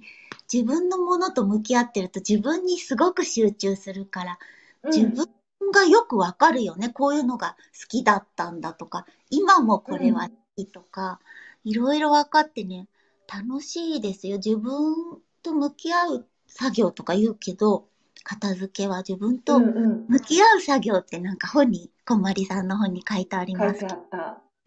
[0.52, 4.38] 自分のものと向き合ってると自分にすごく集中するから、
[4.84, 5.28] 自分
[5.72, 6.88] がよくわかるよね。
[6.88, 11.20] こういうのが好きだったんだとか、今もこれは好きとか、
[11.64, 12.88] いろいろ分かってね、
[13.28, 14.38] 楽しいですよ。
[14.38, 17.86] 自分と向き合う作業とか言うけど、
[18.24, 23.84] 片付けは自分と向き合う作業ってなんか本に、こんまりさんの本に書いてあります。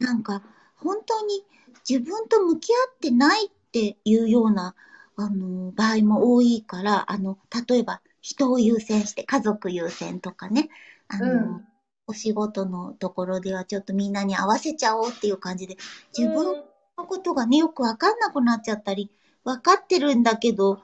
[0.03, 0.43] なんか、
[0.75, 1.43] 本当に
[1.89, 4.75] 自分と向き合ってないっていうような、
[5.15, 7.37] あの、場合も多いから、あの、
[7.67, 10.69] 例えば人を優先して家族優先とかね、
[11.07, 11.67] あの、うん、
[12.07, 15.77] お仕事のところではちょっとみんなに合わせちゃおうっていう感じで、
[16.17, 16.63] 自分
[16.97, 19.09] のことがね、よくわかんなくなっちゃったり、
[19.45, 20.81] わかってるんだけど、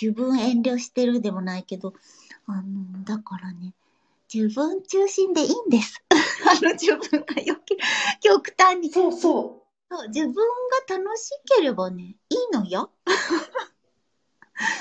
[0.00, 1.92] 自分遠慮してるでもないけど、
[2.46, 3.74] あの、だからね、
[4.32, 6.02] 自分中心でいいんです。
[6.10, 7.76] あの、自分がよけ、
[8.20, 8.90] 極端に。
[8.90, 9.40] そうそ
[9.90, 9.94] う。
[9.94, 10.34] そう、自分
[10.88, 12.90] が楽しければね、いいのよ。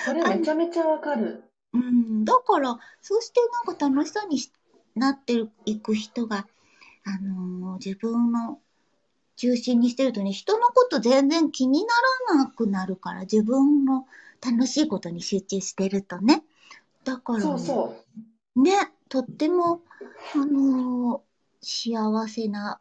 [0.06, 1.44] それめちゃめちゃわかる。
[1.74, 4.40] うん、だから、そうしてなんか楽しそうに
[4.96, 6.48] なっていく人が、
[7.06, 8.60] あのー、自分の
[9.36, 11.94] 中心にしてるとね、人のこと全然気にな
[12.36, 14.06] らなくなるから、自分の
[14.46, 16.44] 楽しいことに集中してるとね。
[17.04, 17.96] だから、ね、そうそ
[18.56, 18.62] う。
[18.62, 19.82] ね、とっても、
[20.36, 22.80] あのー、幸せな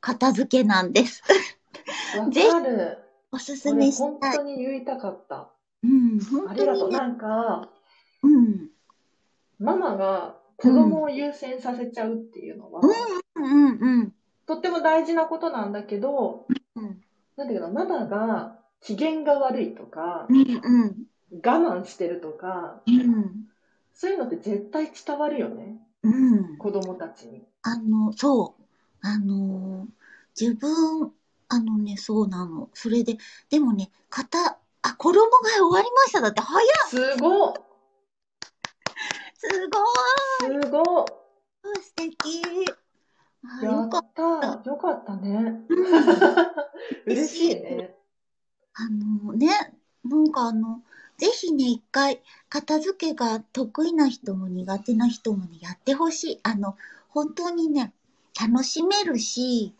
[0.00, 1.22] 片付けなんです。
[2.30, 2.48] ぜひ、
[3.32, 4.10] おすすめしたい。
[4.10, 5.50] 本当に言いたかった。
[5.82, 6.90] うん、本当に、ね、ありがとう。
[6.90, 7.68] なんか、
[8.22, 8.68] うん。
[9.58, 12.80] ママが子供を優先させちゃうっていうのは、
[13.34, 14.12] うんうんうん、
[14.46, 17.00] とっても大事なことなんだけど、うん、
[17.36, 21.04] なんだけど、ママが機嫌が悪いとか、うんうん、
[21.44, 23.46] 我慢してるとか、うん、
[23.94, 25.78] そういうのって絶対伝わるよね。
[26.02, 27.44] うん、子供たちに。
[27.62, 28.62] あの、そう。
[29.00, 29.86] あの、
[30.38, 31.12] 自分、
[31.48, 32.70] あのね、そうなの。
[32.72, 33.18] それで、
[33.50, 35.26] でもね、型、あ、衣替
[35.56, 37.54] え終わりましただって早いすご
[39.38, 42.42] すごいすごい素敵
[43.62, 45.62] やったよかったね。
[47.06, 47.96] 嬉しいね。
[48.74, 49.48] あのね、
[50.04, 50.82] なんかあの、
[51.22, 56.40] ぜひね、一回、片付けが得意な人も苦手な人もね、やってほしい。
[56.42, 56.76] あの、
[57.08, 57.94] 本当にね、
[58.40, 59.72] 楽しめるし、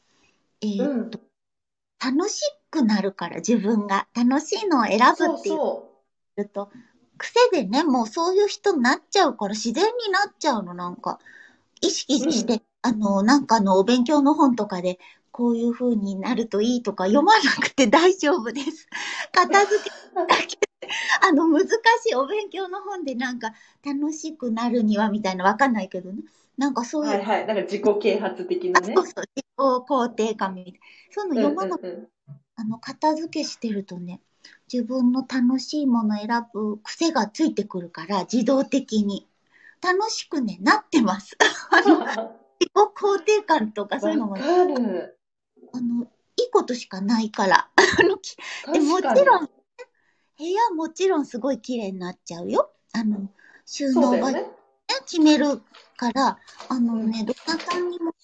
[0.61, 4.07] えー、っと、うん、楽しくなるから、自分が。
[4.14, 5.57] 楽しいのを選ぶっていう。
[5.57, 5.90] そ
[6.37, 6.70] うと
[7.18, 11.18] 癖でね、もうそういう人になっちゃうから自然になっちゃうの、なんか。
[11.81, 15.00] 意識して、うん、あの、なんかのお勉強の本とかで、
[15.33, 18.87] こういう風になるといいとか読まなくて大丈夫です。
[19.33, 20.59] 片付けだけ
[21.23, 21.73] あの、難し
[22.11, 23.53] いお勉強の本でなんか
[23.85, 26.23] 楽しくなるにはみたいなわかんないけどね。
[26.59, 27.11] なんかそういう。
[27.11, 27.47] はいはい。
[27.47, 28.95] なんか自己啓発的なね。
[28.95, 29.25] そうそう。
[29.35, 30.79] 自己肯定感みたいな。
[31.11, 32.09] そういうの読まなくて、うんうんうん、
[32.57, 34.21] あの、片付けしてるとね、
[34.71, 39.29] 自分の楽しいもの選ぶ癖がついてくるから、自動的に。
[39.83, 41.37] 楽しくね、なってます。
[41.71, 41.99] あの、
[42.61, 45.18] 自己肯定感とかそういうのも、ね、かる。
[45.72, 46.04] あの、
[46.37, 47.68] いいことしかないから。
[47.76, 48.18] あの、
[48.72, 49.46] でもちろん、
[50.38, 52.72] 部屋もちろんすごい綺麗になっちゃうよ。
[52.92, 53.28] あの、
[53.66, 54.46] 収納場所、ね、
[55.06, 55.62] 決める
[55.96, 58.14] から、あのね、どなたにも、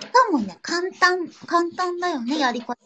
[0.00, 2.76] しかもね、簡単、簡単だよね、やり方。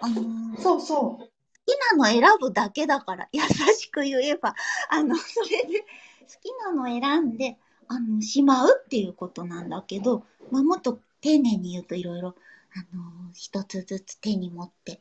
[0.00, 1.32] あのー、そうそう。
[1.64, 3.40] きなの選ぶだけだから、優
[3.74, 4.54] しく言えば、
[4.88, 5.86] あの、それで、好
[6.40, 12.34] きなの選んで、あの、しまうっていうことなんだけど、まあ、もっと丁寧に言うといろいろ、
[12.74, 15.00] あの、一つずつ手に持って、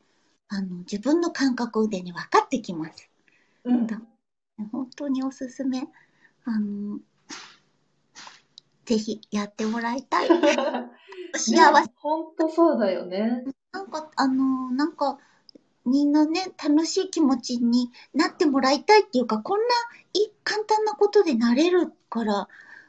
[0.50, 3.10] あの、自分の感覚でね、分かってきます。
[3.64, 3.88] うん。
[4.72, 5.88] 本当におすすめ。
[6.46, 7.00] あの、
[8.86, 10.28] ぜひやってもらいたい。
[11.36, 11.92] 幸せ。
[11.96, 13.46] 本当そうだよね。
[13.72, 15.20] なんか、あの、なんか、
[15.86, 19.66] みんなね、楽しい気持ちになってもらいたいっていうか、こんな
[20.14, 22.48] い簡単なことでなれるから、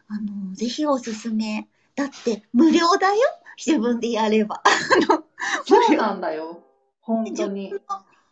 [0.08, 1.68] あの、ぜひおすすめ。
[1.94, 3.20] だって、無料だよ
[3.64, 4.62] 自分でやれば。
[4.64, 5.24] あの、
[5.64, 6.62] そうなんだよ。
[7.00, 7.72] 本当に。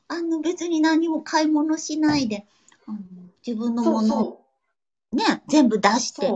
[0.09, 2.47] あの、別に何も買い物しないで、
[2.87, 2.99] あの
[3.47, 4.45] 自分のものを
[5.13, 6.33] ね、全部出して、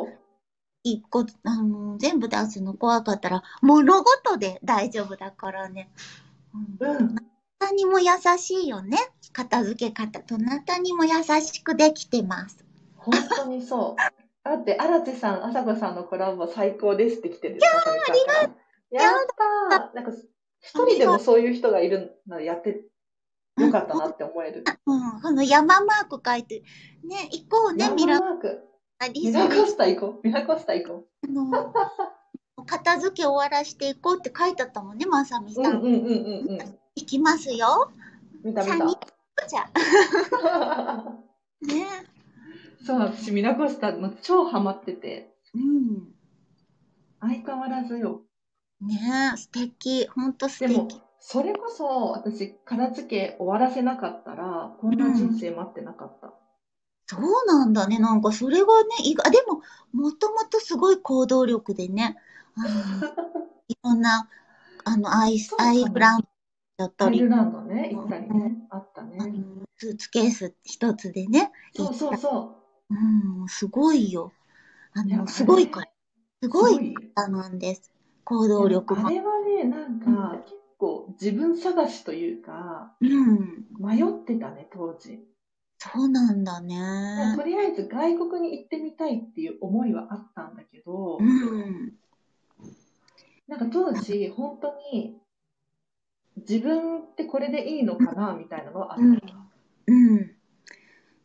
[0.83, 5.91] 一個、あの、全部出すの怖かったら、物事で大丈夫だからね。
[6.81, 6.97] うん。
[6.97, 7.15] うん
[7.65, 8.07] なたにも優
[8.39, 8.99] しいよね。
[9.33, 10.21] 片付け方。
[10.21, 12.65] どなたにも優しくできてます。
[12.97, 13.97] 本当にそう。
[14.45, 18.64] だって、荒地さん、あさこさんのコラボ最高ですって来てるいやー、ありがとう。
[19.03, 19.95] やっ。
[19.95, 20.13] なんか、
[20.61, 22.85] 一人でもそういう人がいるのやって
[23.59, 24.65] よかったなって思える。
[24.87, 26.63] うん、この山マーク書いて、
[27.05, 28.65] ね、行こうね、ミラマーク。
[29.13, 30.27] ミラコスタ行こう。
[30.27, 31.27] ミラコスタ行こう。
[31.27, 31.73] あの
[32.67, 35.65] 片付け終わらしていこうって書いてあったもんね、まさみさん。
[35.67, 36.79] うんうんうんうんうん。
[36.95, 37.93] いきますよ。
[38.43, 38.77] 見た見た。
[39.47, 39.69] じゃ。
[41.61, 41.87] ね。
[42.85, 45.35] そう、私、ミラコスタの超ハマってて。
[45.55, 46.15] うん。
[47.21, 48.23] 相変わらずよ。
[48.87, 50.07] ねえ、素敵。
[50.09, 56.35] ほんと素でも敵。、それこそ私、片付け終わらせなかったら、こんな人生待ってなかった。
[57.07, 57.99] そうなんだね。
[57.99, 59.61] なんかそれがね、意外、あでも、
[59.93, 62.17] もともとすごい行動力でね、
[62.55, 63.05] あの、
[63.69, 64.29] いろんな、
[64.85, 66.29] あの、アイスそう、かなアイブランド
[66.79, 69.19] だったりアイル、ランドね、行ったりね、あったあね。
[69.27, 72.57] のスーツケース一つでね、そうそうそ
[72.91, 74.33] うん、すごいよ。
[74.93, 75.87] あの、すごいから。
[76.43, 76.49] すう。
[76.51, 77.93] ごい方なんです。
[78.25, 79.07] 行動力も。
[79.07, 83.67] あれはね、なんか、結構自分探しというか、うん。
[83.79, 85.27] 迷ってたね、当時。
[85.79, 87.37] そうなんだとね。
[87.45, 91.93] りあえず外国に行ってみたいっていう思いはあったんだけど、うん。
[93.47, 95.21] なんか当時、本当に、
[96.37, 99.05] 自分ってこれでいいのかな、みたいなのはあった。
[99.87, 100.35] うん。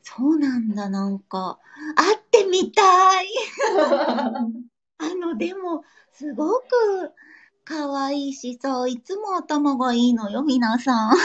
[0.02, 1.60] そうなんだ、なんか。
[1.96, 3.28] 会ってみたい。
[5.02, 5.84] あの、でも、
[6.20, 6.66] すごく
[7.64, 11.16] 可愛いしさ、いつも頭がいいのよ、皆さん。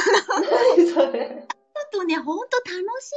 [0.77, 1.49] 何それ。
[1.49, 3.11] あとね、ほんと楽し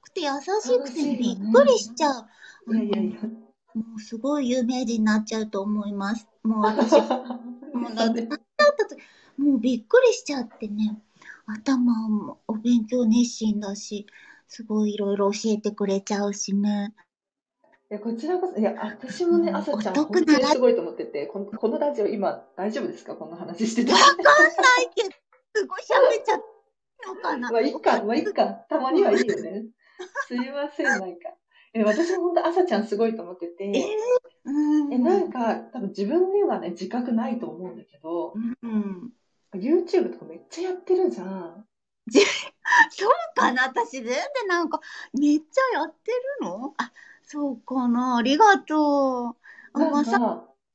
[0.00, 0.28] くて優
[0.62, 2.76] しくてびねっくりしちゃう。
[2.76, 3.20] いやいやいや。
[3.74, 6.28] もうすごい有名人になっちゃうと思います。
[6.44, 8.28] もう私、もうだって、
[9.36, 11.02] もうびっくりしちゃってね、
[11.46, 14.06] 頭もお勉強熱心だし、
[14.46, 16.94] すごいいろいろ教えてくれちゃうしね。
[17.90, 23.14] いや、こちらこそ、いや、私もね、うん朝ちゃん、お得な本当にすごいと思ってて、このこのラジオ、今、大丈夫ですか？
[23.14, 23.92] この話してて。
[23.92, 24.24] わかんない
[24.94, 25.10] けど、
[25.54, 26.42] すごい喋っちゃっ
[27.02, 27.50] たのかな。
[27.52, 28.46] まあ、いいか、まあ、いいか。
[28.68, 29.66] たまにはいいよね。
[30.26, 31.34] すいません、なんか。
[31.74, 33.72] え私も本当、朝ちゃんすごいと思ってて、
[34.44, 34.92] うん。
[34.92, 39.12] え、なんか、多分自分ではね、自覚ないと思うんだけど、うん。
[39.54, 41.66] YouTube とかめっちゃやってるじゃん。
[42.90, 43.62] そうかな？
[43.64, 44.16] 私全然
[44.48, 44.80] なんか、
[45.14, 46.74] めっちゃやってるの？
[46.76, 46.92] あ、
[47.26, 49.36] そうかなありがとう。
[49.72, 50.18] あ、なんか、まさ、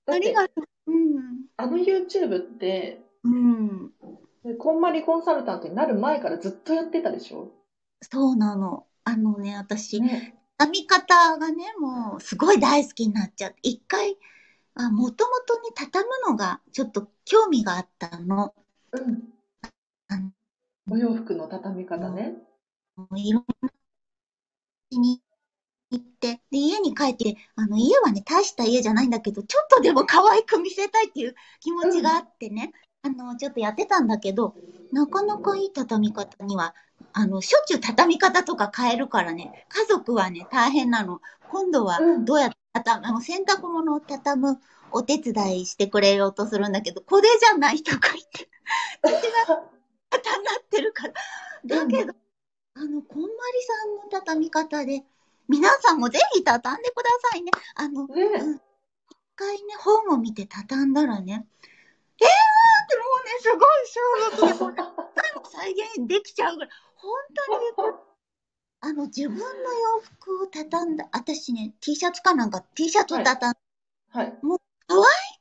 [0.06, 0.92] だありがとう。
[0.92, 1.46] うん。
[1.58, 3.92] あの YouTube って、うん。
[4.58, 7.52] こんまりコンサルタントになる前からずっとやってたでしょ？
[8.02, 8.88] そうなの。
[9.04, 10.36] あのね、私、ね。
[10.58, 14.18] 編み方がね、もうすごい大好きになっちゃって、一回、
[14.76, 18.54] あ、もともとね、畳むのがちょっと興味があったの。
[18.92, 19.30] うん。
[20.92, 22.34] お洋服の畳み方ね。
[23.16, 23.70] いろんな
[24.90, 25.22] 家に
[25.92, 32.72] 行って、で、家に帰って、あの、家はね、大した家じゃないんだけど、ちょっとでも可愛く見せたいっていう気持ちがあってね、
[33.04, 34.56] あの、ちょっとやってたんだけど、
[34.92, 36.76] なかなかいい畳み方には、
[37.14, 41.22] あの、しょっちゅう畳み方とか変えるからね、家族はね、大変なの。
[41.48, 44.60] 今度はうんどうやって畳む、あの、洗濯物を畳む
[44.92, 48.50] お手伝いしてくれようとするんだけど、これじゃないとか言って、
[49.02, 49.46] 口が
[50.10, 51.14] 硬になってるから。
[51.66, 52.14] だけど、
[52.76, 55.04] あの、こんまりさんの畳み方で、
[55.50, 57.52] 皆さんもぜひ畳んでくださいね。
[57.76, 58.62] あの、一ね。
[59.36, 61.48] 回ね、本を見て畳んだらね、
[62.22, 67.12] えーってもうね、すごい衝撃で、もう何回も再現できちゃうぐらい、本
[67.48, 68.00] 当に
[68.82, 73.54] あの、自分の洋服を畳んだ、私ね、T シャツかなんか T シャツを畳ん
[74.12, 74.34] はい。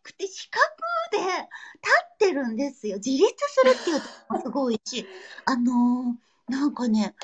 [0.03, 0.65] くて四角
[1.13, 1.29] で立
[2.15, 2.97] ってるんですよ。
[2.97, 5.07] 自立するっていうとこもすごいし、
[5.45, 7.15] あのーなんかね、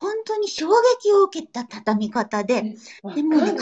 [0.00, 0.68] 本当に衝
[1.02, 3.52] 撃を受けた畳み方で、わでもね。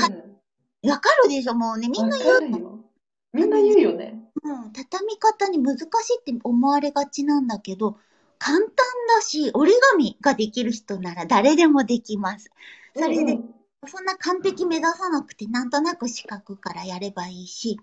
[0.82, 2.84] わかるでしょもうね、みんなわ言う。
[3.32, 4.20] みんな言うよね。
[4.42, 5.86] うん、畳み方に難しい
[6.20, 7.98] って思われがちなんだけど、
[8.38, 8.68] 簡単
[9.16, 12.50] だし、折り紙ができる人なら誰でもできます。
[12.94, 13.56] それで、うん
[13.88, 17.78] そんな完璧目指さなくて、なんとなく四角からやればいいし、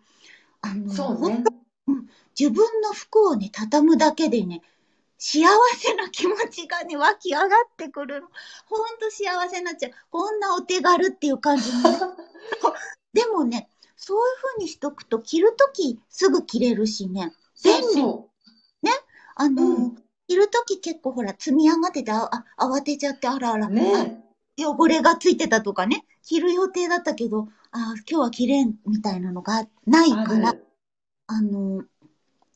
[0.62, 1.54] あの、そうねほんと。
[2.38, 4.62] 自分の服をね、畳むだけでね、
[5.26, 5.48] 幸
[5.78, 7.48] せな気持ちがね、湧き上がっ
[7.78, 8.28] てくるの。
[8.68, 9.92] ほんと幸せになっちゃう。
[10.12, 11.64] こんなお手軽っていう感じ
[13.14, 14.24] でもね、そういう
[14.58, 17.32] 風にしとくと、着るときすぐ着れるしね。
[17.64, 18.30] 便利そ
[19.36, 19.96] あの、うん
[20.28, 23.72] 着るとき結構ほら、積み上がってて、あ、あ慌てちゃって、あらあら、う。
[23.72, 24.24] ね
[24.58, 30.66] あ汚れがついてたとかね、着る予定だったけど、あ、今日は着れんみたいなのがないあから、る。
[31.28, 31.84] あの、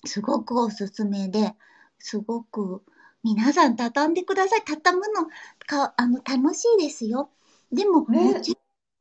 [0.05, 1.55] すごくおすすめで、
[1.99, 2.83] すごく、
[3.23, 4.63] 皆さん畳んでください。
[4.65, 5.27] 畳むの、
[5.65, 7.29] か、あの、楽しいですよ。
[7.71, 8.41] でも、ね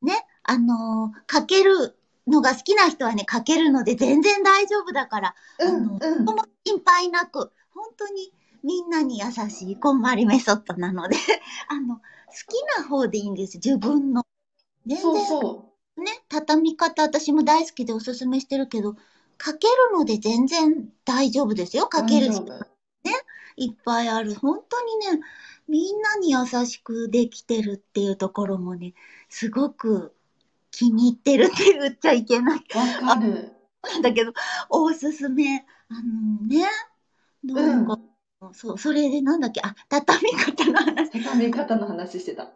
[0.01, 6.25] ね、あの、かけるのが好きな人はね、かけるので全然大丈夫だから、うん、あのうん。
[6.25, 8.33] とも心配なく、本当に
[8.63, 11.15] みんなに優しいこんまりメソッドなので、
[11.69, 12.01] あの、好
[12.47, 14.25] きな方でいいんです、自分の。
[14.85, 18.95] 全そう然そね、畳み方私も大好きでおすすめしてるけど、
[19.37, 21.85] かけるので全然大丈夫ですよ。
[21.85, 21.89] う。
[21.89, 22.29] かける
[23.57, 24.35] いっぱいある。
[24.35, 25.25] 本当にね、
[25.67, 28.93] みんなに優しくできてるっていうところもね、
[29.29, 30.15] すごく
[30.71, 32.63] 気に入ってるって言っちゃいけない。
[33.03, 33.53] わかる。
[34.01, 34.33] だけど、
[34.69, 35.65] おすすめ。
[35.89, 36.65] あのね、
[37.43, 37.99] なんか、
[38.53, 41.23] そう、それでなんだっけ、あ、畳み方の話。
[41.23, 42.51] 畳み方の話してた。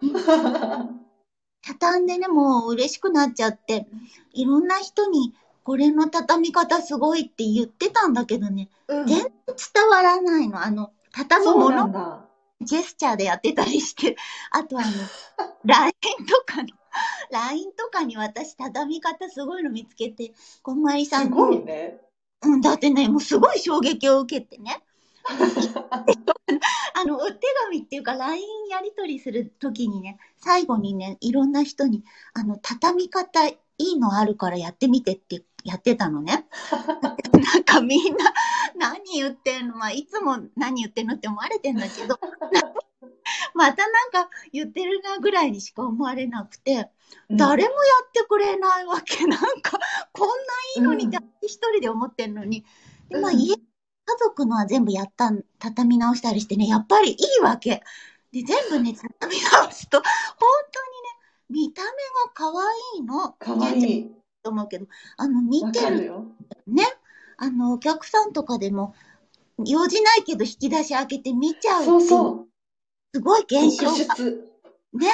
[1.63, 3.87] 畳んでね、もう嬉しくなっちゃって、
[4.33, 5.33] いろんな人に、
[5.63, 10.63] これの畳み方すごいって言ってたんだけどね、うん全然伝わらないの。
[10.63, 12.25] あの、畳むもの。
[12.61, 14.15] ジェスチャーでやってたりして、
[14.51, 14.87] あとあの、
[15.65, 15.91] LINE
[16.27, 16.69] とかの、
[17.31, 21.99] LINE とかに私畳み方すごいの見つけて、こんまりさんすごいね。
[22.43, 24.83] うん、だってね、もうすごい衝撃を受けてね。
[26.93, 32.03] あの、お手紙っていうか LINE やり取りするときにね、最後にね、いろんな人に、
[32.33, 36.47] あの、畳み方いいのあるからやってみてってやってたのね。
[37.33, 38.33] なんかみんな、
[38.75, 39.77] 何言ってんの？
[39.77, 42.19] まあ、いつも何言ってんのって思われてんだけど、
[43.53, 46.89] またなんか言ってるなぐらいにしか思われなくて、
[47.29, 49.25] 誰もやってくれないわけ。
[49.25, 49.79] なんか、
[50.11, 50.33] こんな
[50.77, 52.65] いいのにって私一人で思ってんのに。
[53.09, 53.61] で、まあ、うん家、家
[54.19, 57.83] 族のは全部やったん、畳み直したりしてね、やっぱりいいわけ。
[58.31, 60.03] で、全部ね、畳み直すと、本
[61.49, 61.93] 当にね、見た目が
[62.33, 63.33] 可愛いの。
[63.33, 64.20] かわいねい。
[64.41, 64.87] と思うけど、
[65.17, 66.11] あの、見わてる。
[66.67, 66.83] ね、
[67.37, 68.93] あの、お客さんとかでも、
[69.65, 72.47] 用事ないけど引き出し開けて見ちゃうそうそう。
[73.13, 74.41] すごい現象特が殊。
[74.93, 75.07] ね。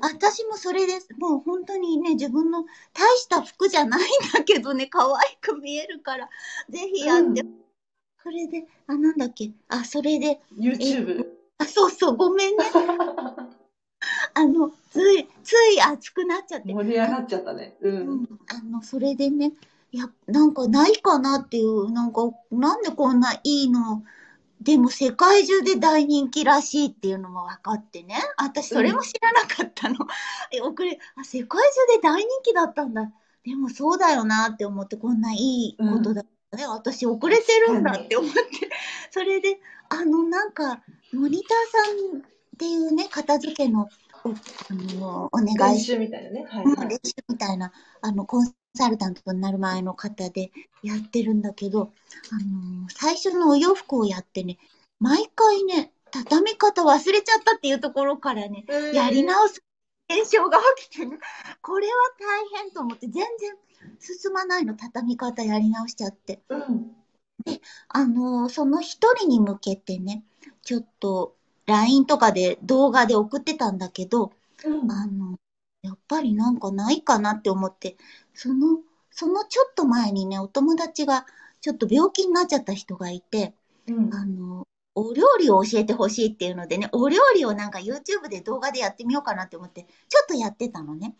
[0.00, 1.08] 私もそれです。
[1.18, 6.28] もう本当にね、自分の大した服じゃないんだけどね、可愛く見えるから、
[6.70, 7.40] ぜひやって。
[7.40, 7.58] うん
[8.20, 9.52] それで、あ、なんだっけ？
[9.68, 11.24] あ、それで、YouTube。
[11.56, 12.64] あ、そうそう、ごめんね。
[14.38, 16.72] あの、つい、つい熱くなっちゃって。
[16.72, 17.76] 盛り上がっちゃったね。
[17.80, 17.88] う。
[17.88, 19.52] うんん、あの、それでね、
[19.90, 24.04] いや、なんかないかなっていう、なんか、なんでこんないいの、
[24.60, 28.16] でも世界中で大人気らしいっていうのも分かってね。
[28.36, 29.96] 私それも知らなかったの。
[30.52, 31.60] え、遅れ、あ、世界
[31.90, 33.10] 中で大人気だったんだ。
[33.44, 36.66] でもそうだよなって思って、こんないいことだったね。
[36.66, 38.40] 私遅れてるんだって思って。
[39.10, 40.82] それで、あの、なんか、
[41.12, 42.22] モニターさんっ
[42.58, 43.88] ていうね、片付けの、お
[44.24, 46.44] あの、お願練いし習みたいなね。
[46.44, 46.88] はいうんはい。
[46.88, 48.46] 練習みたいな、あの、コン
[48.76, 50.50] サルタントになる前の方で
[50.82, 51.92] やってるんだけど、
[52.30, 54.58] あのー最初のお洋服をやってね、
[54.98, 59.62] 毎回ね、畳み方忘れちゃったっていうところからね、やり直す
[60.10, 61.18] 現象が起きてね、
[61.60, 63.56] これは大変と思って、全然
[64.00, 66.42] 進まないの、畳み方やり直しちゃって。
[66.48, 66.96] うん。
[67.88, 70.24] あのーその一人に向けてね、
[70.62, 71.36] ちょっと
[71.68, 74.32] LINE とかで動画で送ってたんだけど、
[74.64, 74.88] うん。
[74.88, 75.38] あの、
[75.82, 77.96] やっぱりなんかないかなって思って、
[78.34, 81.26] その、そのちょっと前にね、お友達が
[81.60, 83.54] ちょっと病気になっちゃった人がいて、
[83.86, 84.10] うん。
[84.10, 91.14] あの、お料理を教えてほしいっていうのでね、お料理をなんか YouTube で動画でやってみようかなって思って、ちょっとやってたのね。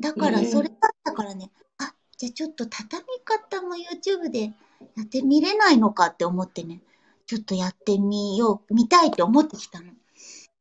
[0.00, 4.52] だからええそれだったからね、あ、じゃあちょっと畳み方も YouTube で
[4.96, 6.80] やってみれないのかって思ってね、
[7.26, 9.86] ちょっとやってみよう、見たいって思ってきたの。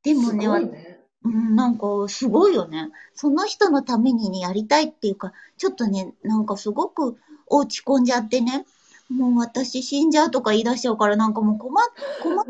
[0.04, 1.00] でもね、ね。
[1.24, 2.90] うん、なんかすごいよね。
[3.14, 8.66] その人のためにね、やりたいっていうか、ちょっとね、なんかすごく落ち込んじゃってね、
[9.10, 11.86] もう私死んじゃうとか言い出しちゃうから、なんかもう困っ、
[12.22, 12.46] 困っ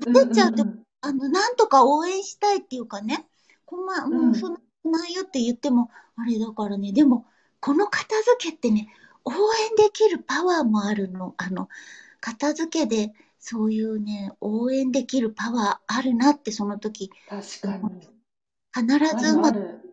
[0.00, 3.26] 出ちゃうってんあの、なんとか応援したいっていうかね、
[3.66, 7.26] 困、もうそんなないよって言っても、あれだからね、でも、
[7.60, 8.88] この片付けってね、
[9.24, 11.34] 応援できるパワーもあるの。
[11.36, 11.68] あの、
[12.20, 13.12] 片付けで、
[13.44, 18.08] そういうね、応援できるパワーあるなって、その時、確かに。
[18.72, 19.92] 必ずうまくあ。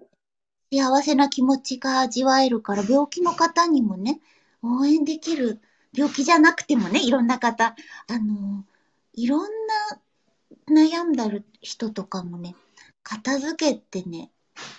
[0.71, 4.21] 幸せな気持ちが味わえるから、病気の方にもね、
[4.61, 5.59] 応援できる、
[5.93, 7.75] 病気じゃなくてもね、いろんな方、
[8.07, 8.65] あの、
[9.13, 9.99] いろんな
[10.69, 12.55] 悩んだる人とかもね、
[13.01, 14.29] 片付けってね、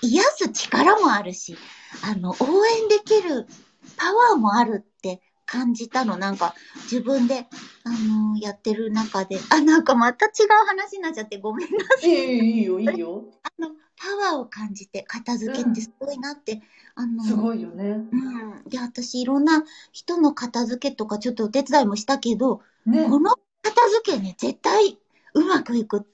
[0.01, 1.57] 癒す力もあるし、
[2.05, 3.49] あの、応援できる
[3.97, 5.21] パワーもあるって
[5.51, 6.17] 感じたの。
[6.17, 7.47] なんか、自分で、
[7.83, 10.33] あの、やってる中で、あ、なんかまた違う
[10.67, 12.11] 話になっちゃってごめんなさい。
[12.11, 13.25] いいいいよ、いいよ。
[13.43, 16.63] あの、パワーを感じて、片付けってすごいなって、
[16.95, 17.85] あの、すごいよね。
[17.85, 18.63] うん。
[18.71, 23.09] いや、私、いろんな人の片付けとか、ちょっとお手伝いもしたけど、ね。
[23.09, 24.99] この片付けね、絶対
[25.35, 26.07] うまくいく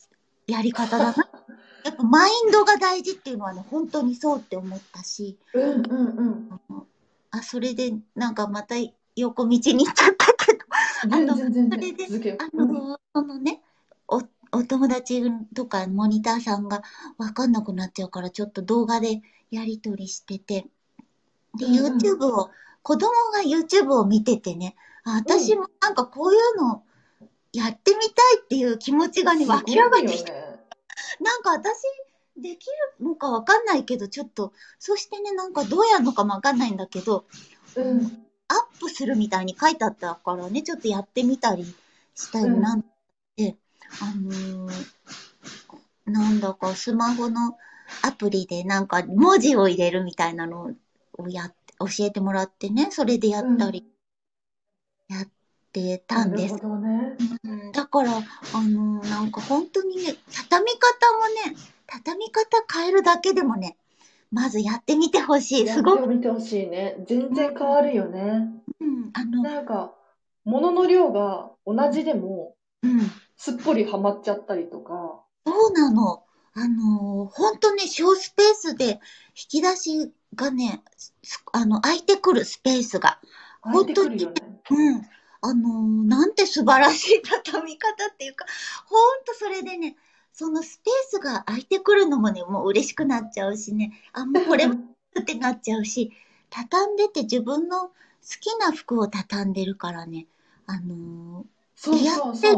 [0.47, 1.29] やり方だな。
[1.85, 6.87] やっぱマインドが大事っていうのはね、本当にそうって思ったし、うんうんうん。
[7.31, 8.77] あ、それで、なんかまた
[9.17, 10.59] 横道に行っちゃったけど、
[11.09, 13.63] 全あのそれであの、そのね、
[14.07, 15.23] お、お友達
[15.55, 16.83] とかモニターさんが
[17.19, 20.67] わかんなくなっちゃうから、ちょっと動画でやりとりしてて、
[21.57, 22.51] で、YouTube を、
[22.83, 26.85] 子供が YouTube を見ててね、あ私もなんかこういうの
[27.53, 30.33] やってみたいっていう気持ちがね、湧き上がってきた。
[31.21, 31.83] なんか私、
[32.37, 32.67] でき
[33.01, 37.25] るのかわかんないけど、ちょっと、そしてね、なんかどうやるのかもわかんないんだけど、
[37.77, 38.26] うん。
[38.49, 41.65] アップするみたいに書いてあったからね、ちょっとやってみたり
[42.15, 42.83] したりなん
[43.37, 43.57] て、
[44.01, 44.97] あのー
[46.07, 47.57] なんだかスマホの
[48.03, 50.71] アプリでなんか文字を入れるみたいなの
[51.19, 53.85] をやって、教えてもらってね、それでやったり、
[55.09, 55.29] やっ
[55.73, 56.55] てたんです。
[56.55, 56.61] ね。
[57.45, 58.21] うんだから、あ
[58.63, 60.17] のーなんか本当にね、
[60.49, 63.77] 畳み方もね、畳み方変えるだけでもね、
[64.37, 65.67] まずやってみてほしい。
[65.67, 66.97] すごく、てみてほしいね。
[67.07, 68.51] 全然変わるよね。
[68.81, 69.95] うん、あの、なんか、
[70.45, 73.01] 物の量が同じでも、うん、
[73.39, 75.23] すっぽりはまっちゃったりとか。
[75.47, 76.23] そうなの。
[76.53, 80.83] あのー、本当ね、小スペースで引き出しがね、
[81.23, 83.19] すあの、空いてくるスペースが。
[83.63, 84.35] 入ってくるよね。
[84.71, 85.03] うん。
[85.41, 88.45] あのー、なんて素晴らしい畳み方っていうか、
[88.85, 89.97] ほんとそれでね、
[90.37, 96.13] そのスペースが空いてくるのもね、もう嬉しくなっちゃうしね、あ、もうこれってなっちゃうし、
[96.51, 97.93] 畳んでて自分の好
[98.41, 100.27] きな服を畳んでるからね、
[100.67, 102.53] あのそうそうそ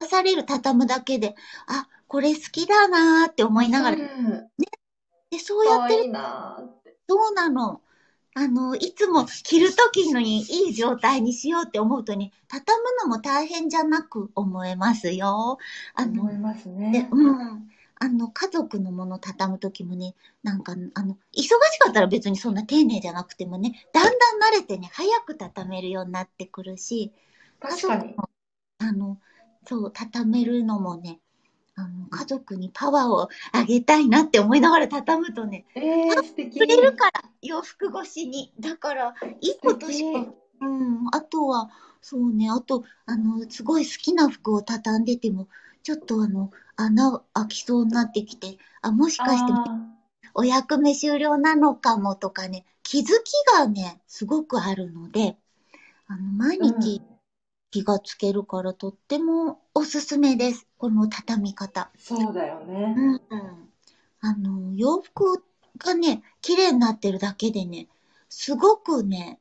[0.00, 1.34] ー、出される畳むだけで、
[1.66, 3.64] あ、これ好きだなーって思う。
[3.64, 4.48] いながら、うん
[5.30, 6.12] で、そうやってる。
[7.08, 7.80] そうなの。
[8.38, 15.58] あの、いつも着るときのにいい状態にしようって思うとね、畳むのも大変じゃなく思えますよ。
[15.94, 17.08] あの、思いますでね。
[17.10, 17.70] うん。
[17.98, 27.12] あの、家族のもの畳むときもね、なんか、あの、忙しかったら別にそんな丁寧じゃなくてもね、だんだん慣れてね、早く畳めるようになってくるし、
[27.60, 28.14] 確かに。
[28.78, 29.20] あの、
[29.66, 31.20] そう、畳めるのもね、
[31.76, 36.58] あの、家族にパワーをあげたいなって思いながら畳むとね、えー、素敵。
[36.58, 38.52] くれるから、洋服越しに。
[38.58, 41.70] だから、いいことしかうん、あとは、
[42.00, 45.48] そうね、あと、あの、すごい好きな服を畳んでても、
[45.82, 49.64] ちょっとあの、穴開きそうになってきて、あ、もしかしてあ
[50.34, 55.36] お役目終了なのかもとかね、気づきがね、すごくあるので、
[56.06, 57.02] あの、毎ー日
[57.76, 60.66] 気がつけるからとってもおすすめです。
[60.78, 61.90] この畳み方。
[61.98, 62.94] そうだよね。
[62.96, 63.70] うん。
[64.20, 65.44] あの、洋服
[65.76, 67.88] がね、綺麗になってるだけでね、
[68.30, 69.40] すごくね、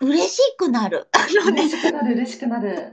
[0.00, 1.08] 嬉しくなる。
[1.10, 2.92] あのね嬉、しくなる、嬉しくなる。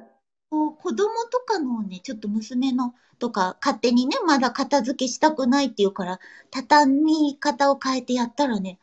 [0.49, 0.95] 子供
[1.31, 6.19] とかのね、ちょっと娘のとか、勝手にね、まだ片付けしたくないっていうから、
[6.49, 8.73] 畳み方を変えてやったらね、い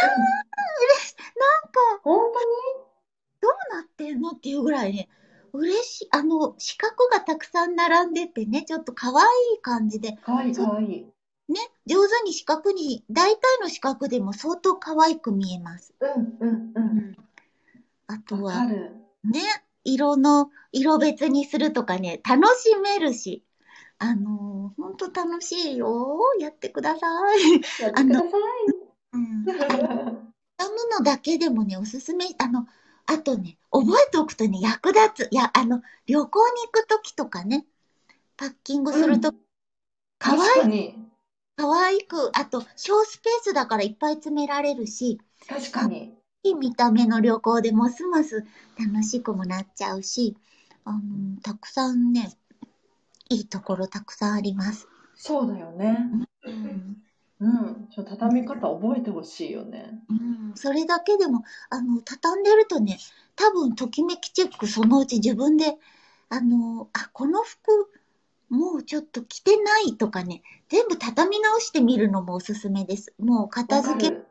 [0.00, 0.12] やー、
[0.84, 2.20] 嬉しい、なんか、本
[3.40, 5.08] どうなってんのっていうぐらいね、
[5.52, 9.24] 嬉しい、あの、四角がたくさん並んでてね、ちょっと可愛
[9.56, 11.06] い感じで、かわいいかわいい。
[11.48, 15.94] ね、上手に四角に、大体の四角でも相当可愛く見えます。
[16.00, 17.16] うんうんうん。
[18.06, 18.92] あとは、る。
[19.24, 19.40] ね、
[19.84, 23.44] 色の、色別にするとかね、楽しめるし、
[23.98, 26.18] あのー、ほんと楽しいよ。
[26.38, 27.82] やってください。
[27.82, 28.26] やってくださ
[29.14, 29.42] うん。
[29.42, 29.46] い。
[30.56, 32.66] 畳むのだけでもね、おすすめ、あの、
[33.10, 35.28] あとね、覚えておくとね、役立つ。
[35.30, 37.66] いや、あの、旅行に行くときとかね、
[38.36, 39.32] パッキングすると、
[40.18, 40.98] かわいい。
[41.56, 46.12] かわいく、あと、小スペースだからいっぱい詰められるし、確かに。
[46.42, 48.44] いい見た目の旅行でますます
[48.78, 50.36] 楽しくもなっちゃうし、
[50.84, 51.00] あの、
[51.42, 52.36] たくさんね、
[53.30, 54.86] いいところたくさんあります。
[55.14, 56.10] そうだよね。
[56.44, 57.07] うん。
[57.40, 57.88] うん。
[57.90, 60.00] ちょ畳み方覚えてほしいよね。
[60.08, 62.98] うん、それだけでも、あの、畳んでるとね、
[63.36, 65.76] 多分、ときめきチェックそのうち自分で、
[66.28, 67.90] あの、あ、この服、
[68.48, 73.14] もうちょっと着てないとかね、全部畳み直してみるのもおすすめです。
[73.18, 74.26] もう片付ける。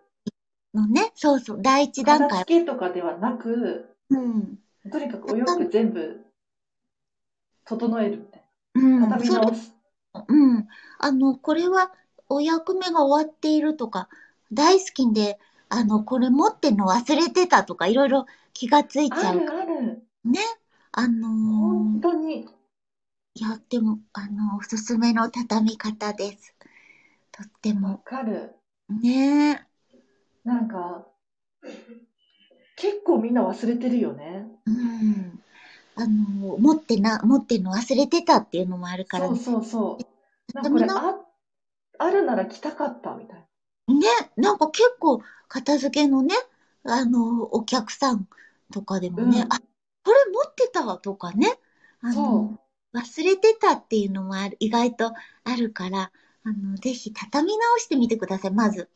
[0.73, 2.39] のね、そうそう、第一段片階。
[2.39, 4.59] 付けとかではなく、うん。
[4.91, 6.25] とにかくお洋服全部
[7.65, 8.43] 整えるみたい
[8.75, 8.99] うん。
[9.01, 9.07] な。
[9.07, 9.73] 畳み直す。
[10.27, 10.67] うん。
[10.99, 11.91] あの、これは
[12.29, 14.09] お役目が終わっているとか、
[14.51, 19.37] 大好きで、あの、これ持ってんの忘れてたとか、いろいろ気がついちゃう。
[19.37, 20.03] あるある。
[20.23, 20.39] ね。
[20.91, 22.47] あの本当に。
[23.37, 26.55] ー、やっても、あの、おすすめの畳み方です。
[27.31, 27.97] とってわも。
[27.99, 28.55] かる。
[28.89, 29.67] ね
[30.43, 31.05] なんか、
[32.77, 34.47] 結構みんな忘れてるよね。
[34.65, 35.39] うん。
[35.95, 39.37] あの、持ってな、持ってんの忘れてたっていうのもあるからね。
[39.37, 40.53] そうそうそう。
[40.53, 41.26] なんかこれあ、
[41.99, 43.47] あるなら着たかったみたい
[43.87, 46.35] ね、なんか結構片付けのね、
[46.83, 48.27] あの、お客さん
[48.71, 49.59] とかでもね、うんあ、
[50.03, 51.57] これ持ってたわとかね、
[52.01, 52.59] あの、
[52.93, 56.11] 忘れてたっていうのもある、意外とあるから、
[56.43, 58.89] あの、ぜひ畳み直してみてください、まず。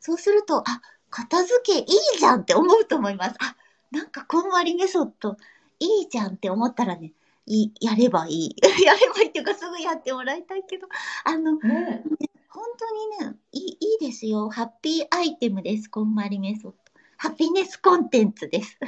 [0.00, 0.80] そうすると、あ、
[1.10, 3.36] 片付けいいじゃんって思うと思います。
[3.40, 3.56] あ、
[3.90, 5.36] なんかこんわりメソッド
[5.78, 7.12] いいじゃんって思ったらね、
[7.46, 8.56] いやればいい。
[8.84, 10.86] やればいいっていうかすぐやってもらいたいけど、
[11.24, 12.04] あの、ね
[12.48, 14.48] 本当にね、いいいいですよ。
[14.48, 15.90] ハッピーアイテムです。
[15.90, 16.78] こんまりメソッド。
[17.18, 18.78] ハピネスコンテンツです。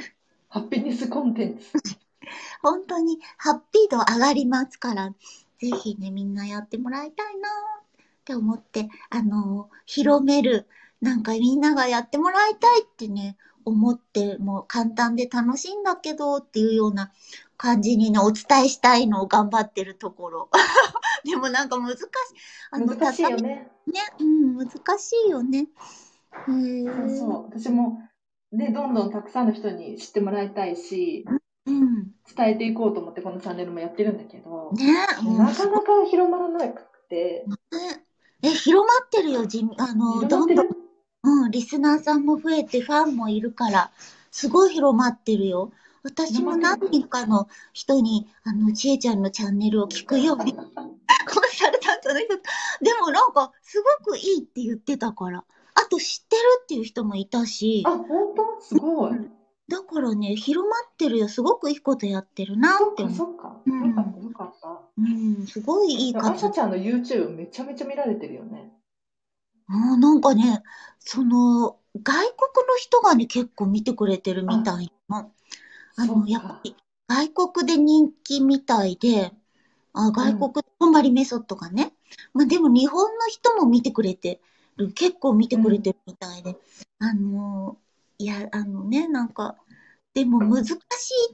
[0.49, 1.65] ハッピネスコンテンツ。
[2.63, 5.13] 本当にハッピー度上がりますから、
[5.59, 10.67] ぜひね、みんなやってもらいたいなって思って、あの、広める、
[10.99, 17.11] なんかみんながやってもらいたいってね、思って、もう簡単で楽しいんだけどっていうような
[17.61, 20.49] 感じにね、お伝えしたいのを頑張ってるところ。
[21.23, 22.05] でもなんか難しい。
[22.71, 23.71] あの難しいよ畳ね。
[23.85, 25.67] ね、うん、難しいよね。
[26.47, 27.43] へーそうそう。
[27.43, 27.99] 私も、
[28.51, 31.23] ね、どんどんたくさんの人に知ってもらいたいし、
[31.67, 32.15] うん。
[32.35, 34.93] 伝えていこうと思ってこのチャンネルもやってるんだけど、ね、
[35.37, 38.05] なかなか広まらなくて、ね
[38.41, 40.67] え、広まってるよ、じあの、どんどん、
[41.23, 43.91] うん、リスナーさんも増えて、ファンもいるから、
[44.31, 45.71] すごい広まってるよ。
[46.03, 50.65] 私も何人かの人に、あの、ちえちゃんのチャンネルを聞くように、コン
[51.51, 52.43] サルタントの人と、
[52.81, 58.61] でもなんか、すごくいいって言ってたから、あと知ってるっていう人もいたしあ、、本当？
[58.61, 59.13] すごい。
[59.67, 63.15] だからね、広まってるよ、すごくいいことやってるなそっかって思う。
[63.15, 63.61] そっか。
[63.65, 64.81] うんよかったよかった。
[64.97, 68.73] うん、すごいいいでも活動朝ちゃんの YouTube めちゃめちゃ見られてるよね。
[69.67, 70.61] もうなんかね、
[70.99, 75.31] その、外国の人がね、結構見てくれてるみたいな。
[75.95, 76.75] あの、やっぱり、
[77.07, 79.31] 外国で人気みたいで、
[79.93, 81.93] あ、外国、こんまりメソッドがね。
[82.33, 84.39] まあでも日本の人も見てくれて
[84.77, 86.55] る、結構見てくれてるみたいで。
[86.99, 87.77] あの、
[88.17, 89.57] いや、あのね、なんか、
[90.13, 90.75] でも難しい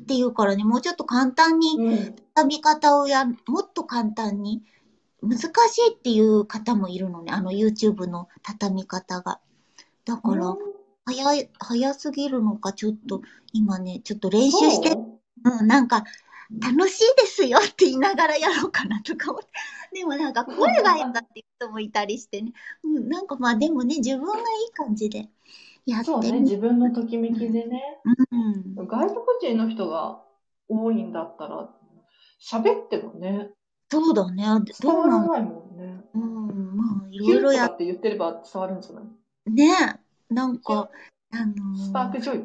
[0.01, 2.16] って言うからね、もうちょっと簡単にうん。
[2.34, 4.64] 畳み方をや、もっと簡単に、
[5.22, 9.39] 難しいっていう方もいるのね、あの YouTube の畳み方が。
[10.05, 10.55] だから、
[11.08, 13.22] 早い、早すぎるのか、ちょっと、
[13.53, 15.60] 今ね、ちょっと練習して、そう？
[15.62, 16.03] うん、なんか、
[16.62, 19.47] 楽しいですよって言いながらやろうかなとか思って。
[19.99, 22.53] でもなんか声が変だっていう人もいたりしてね。
[22.84, 25.30] うん、なんかまあでもね、自分がいい感じで
[25.86, 26.41] やってそうね、る。
[26.41, 28.01] 自分のときめきでね。
[28.32, 28.88] うん。
[28.88, 30.24] 外国人の人が
[30.70, 31.70] 多いんだったら、
[32.41, 33.49] 喋ってもね、
[33.89, 34.43] そうだね。
[34.80, 36.01] 伝わらないもんね。
[36.14, 39.51] うん、まあ、いろいろやかって言ってれば伝わるんじゃない？
[39.51, 39.99] ね
[40.30, 40.89] なんか、
[41.32, 42.38] あのスパークジョイ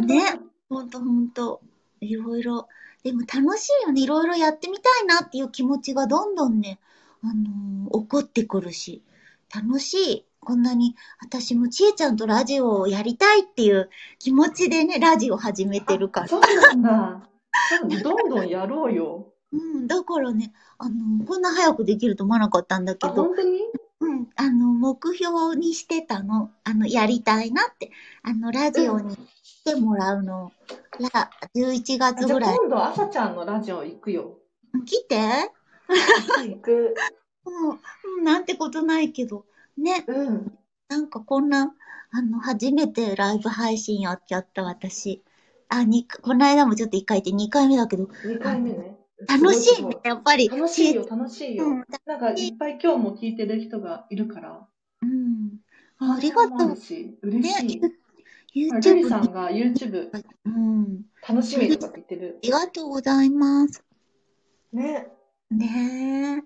[0.00, 1.60] みたいね、ほんとほんと、
[2.00, 2.68] いろいろ。
[3.02, 4.02] でも楽しいよね。
[4.02, 6.78] いろいろやってみたいなっていう気持ちがどんどんね、
[7.22, 9.02] あのー起こってくるし、
[9.54, 10.26] 楽しい。
[10.42, 16.28] こんなに、私もちえちゃんとラジオをやりたいっていう気持ちでね、ラジオ始めてるから。
[16.28, 17.28] そうなんだ。
[18.02, 19.32] どんどんやろうよ。
[19.52, 23.58] うん、だからね、あのーこんな早くできると思わなかったんだけあ、ど、本当に？
[23.60, 23.79] う
[24.22, 26.50] ん、あの、目標にしてたの。
[26.64, 27.90] あの、やりたいなって。
[28.22, 30.52] あの、ラジオに来てもらうの。
[31.12, 32.56] ら、11月ぐらい。
[32.56, 34.38] 今度、朝ちゃんのラジオ行くよ。
[34.86, 35.16] 来て？
[35.88, 36.94] 行く。
[37.44, 39.44] うん、うんなんてことないけど。
[39.76, 40.58] ね、うん。
[40.88, 41.74] なんかこんな、
[42.12, 45.22] あの、初めてライブ配信やっちゃった私。
[45.68, 48.99] あ、に、この間もちょっと1回行って2回目だけど、2回目ね。
[49.28, 50.48] 楽しいねやっぱり。
[50.48, 51.66] 楽しいよ、楽しいよ。
[51.66, 54.66] うん、なんかいっぱい今日も聞いてる人がいるから。
[55.02, 55.58] うん。
[55.98, 56.76] ありがとう。
[57.22, 57.82] 嬉しい。
[58.54, 60.10] YouTube リさんが YouTube
[60.44, 61.02] うん。
[61.28, 62.40] 楽しみとか言ってるあ。
[62.42, 63.84] りがとうございます。
[64.72, 65.08] ね。
[65.50, 66.42] ね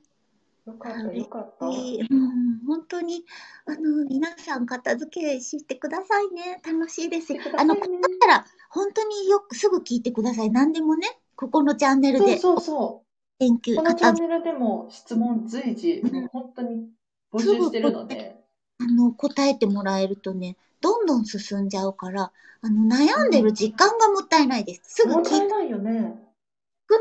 [0.66, 1.66] よかった、よかった。
[1.66, 2.06] え。
[2.10, 3.24] うん、本当に、
[3.66, 6.60] あの、皆さん片付けしてくださいね。
[6.64, 7.84] 楽しいですよあの、だっ
[8.20, 10.50] たら、本当によくすぐ聞いてください。
[10.50, 11.06] 何でもね、
[11.36, 13.38] ここのチャンネルでそうそうそう。
[13.38, 16.88] 研究、このチャンネルでも質問随時、うんもう本当に
[17.32, 18.36] 募集してるので。
[18.80, 25.02] あの、答えてもらえるとね、どんどん進んじゃうから、あの、悩んでる時間がもったいないです。
[25.02, 26.24] すぐ聞くもったいないよね。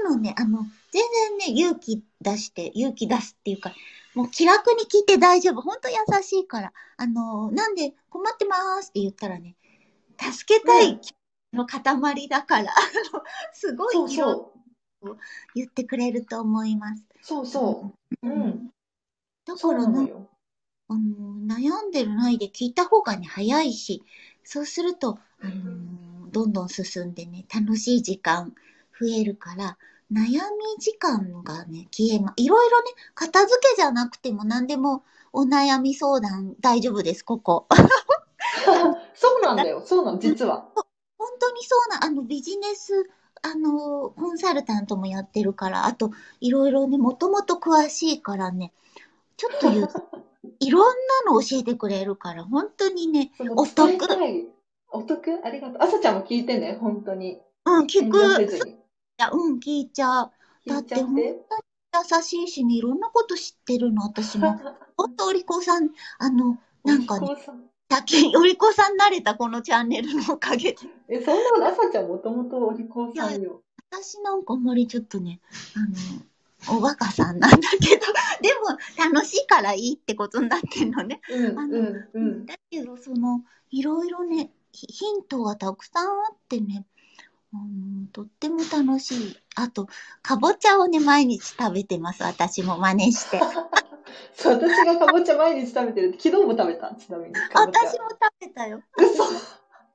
[0.03, 0.59] のね、あの、
[0.91, 1.01] 全
[1.39, 3.73] 然ね、勇気出して、勇気出すっていうか、
[4.13, 5.61] もう気楽に聞いて大丈夫。
[5.61, 6.73] ほんと優しいから。
[6.97, 9.55] あの、なんで困ってますって言ったらね、
[10.19, 10.99] 助けたい
[11.53, 12.73] の塊だから、
[13.53, 14.53] すごい色そ
[15.11, 15.17] う。
[15.53, 17.03] 言ってくれると思います。
[17.21, 18.27] そうそう。
[18.27, 18.71] うん。
[19.45, 20.27] だからね、な。
[20.89, 24.03] あの、悩んでるないで聞いた方がね、早いし、
[24.43, 28.53] そうすると、あの、どんどん進んでね、楽しい時間
[28.99, 29.77] 増えるから、
[30.11, 30.37] 悩み
[30.79, 37.67] 時間がね、消えま、いろいろね、片付けじゃなくても何でもお悩み相談大丈夫です、ここ。
[39.15, 39.81] そうなんだよ。
[39.85, 40.69] そうなの、実は。
[41.33, 43.09] 本当にそうな、あの、ビジネス、
[43.41, 48.71] あの、コンサルタントもやってるから、あと、いろいろね、もともと詳しいからね、
[49.37, 49.93] ちょっと言うと、
[50.59, 50.81] いろん
[51.25, 53.97] なの教えてくれるから、本当にね、お得
[54.91, 55.39] お得？
[55.43, 55.77] ありがとう。
[55.79, 57.41] 朝ちゃんも聞いてね、本当に。
[57.65, 58.17] うん、聞遠く。
[58.17, 58.77] 慮せずに。
[59.17, 60.31] や、うん、聞いちゃう。
[60.67, 64.55] だって本当に優しいしね、いろんなこと知ってるの、私も。
[64.95, 67.27] ほんと、お利口さん、あの、なんかね、
[67.95, 70.77] 先にお利口さんになれた、このチャンネルのおかげで。
[71.09, 73.61] え、そんなこと、朝ちゃんもともとお利口さんよ。
[73.91, 75.39] 私なんかあんまりちょっとね、
[75.75, 78.05] あの、おバカさんなんだけど、
[78.41, 81.21] でも楽しいからいいってことになってんのね。
[81.29, 82.45] うん、あのうん、うん。
[82.45, 86.85] だけど、その、いろいろね、ヒヒントがたくさんあってね、
[87.53, 89.37] うん、とっても楽しい。
[89.55, 89.87] あと、
[90.23, 92.23] かぼちゃをね、毎日食べてます。
[92.23, 93.39] 私も真似して。
[94.33, 96.13] そう、私がかぼちゃ毎日食べてる。
[96.19, 97.33] 昨日も食べた、ちなみに。
[97.33, 98.81] かぼちゃ私も食べたよ。
[98.97, 99.23] 嘘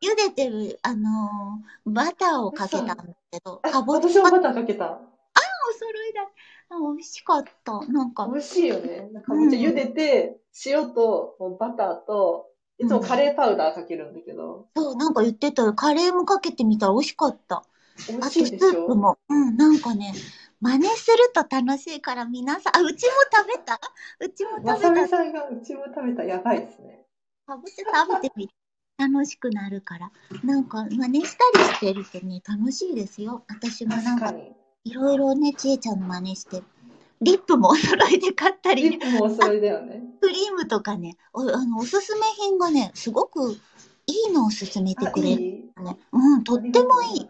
[0.00, 2.96] 茹でてる、あのーバターをかけたんだ
[3.30, 5.00] けど、あかぼちゃお私もバターかけた。
[5.78, 6.22] 揃いだ。
[6.70, 7.80] あ美味しかった。
[7.92, 9.10] なんか、美味しいよね。
[9.24, 12.46] かぼちゃ茹でて、塩ともうバターと、
[12.78, 15.74] いつもカレーパウダーかけるんだけど、そう、なんか言ってたよ。
[15.74, 17.64] カレーもかけてみたら美味しかった。
[18.08, 18.84] 美あと、ス味しいでしょ？
[18.84, 19.18] ープも。
[19.28, 20.14] うん、なんかね、
[20.60, 23.80] 真似すると楽しいから皆さん、あ、うちも食べた？
[24.20, 25.02] うちもまさ食べた？
[25.02, 27.04] みさんがうちも食べたやばいですね。
[27.46, 28.54] かぼちゃ食べてみて。
[28.98, 30.10] 楽しくなるから。
[30.42, 33.44] なんか、真似したりしてるとね、楽しいですよ。
[33.46, 34.34] 私もなんか。
[34.82, 36.64] いろいろね、ちえちゃんの真似して。
[37.20, 40.02] リップもお揃いで買ったりねリップもお揃いだよね。
[40.20, 43.56] クリームとかね、おあのおすすめ品がね、すごくい
[44.30, 45.50] いのを勧めてあ、くれる、いい
[45.80, 45.96] ね。
[46.12, 47.28] うん、とってもいい。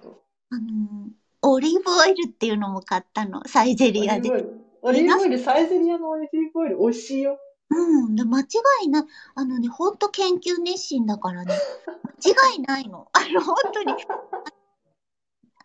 [0.50, 4.30] あのーオリーブオイルっていうのも買ったの、サイゼリアで。
[4.30, 7.38] オリーブオイル、サイゼリアのオリーブオイル、美味しいよ。
[7.70, 8.44] うん、で間違
[8.84, 9.04] いない。
[9.34, 11.54] あのね、ほんと研究熱心だからね、
[12.24, 13.08] 間違いないの。
[13.12, 13.94] あの、本当に。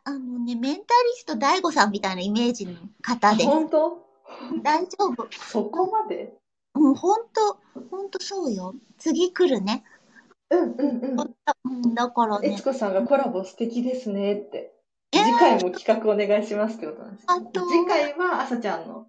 [0.05, 4.05] あのね、メンタリスト DAIGO さんみたいなイメージの方で、本当？
[4.61, 5.27] 大丈夫。
[5.31, 6.37] そこまで？
[6.75, 7.57] うん、ほんと、
[7.89, 8.75] ほんとそうよ。
[8.97, 9.85] 次来るね。
[10.49, 11.35] うんうんうん。
[11.63, 12.63] うん、だからねえつ。
[12.63, 14.72] こさんがコラボ素敵ですねって。
[15.13, 17.25] えー次回も企画お願いしますってことなんです。
[17.27, 19.07] あと次回はあさちゃんの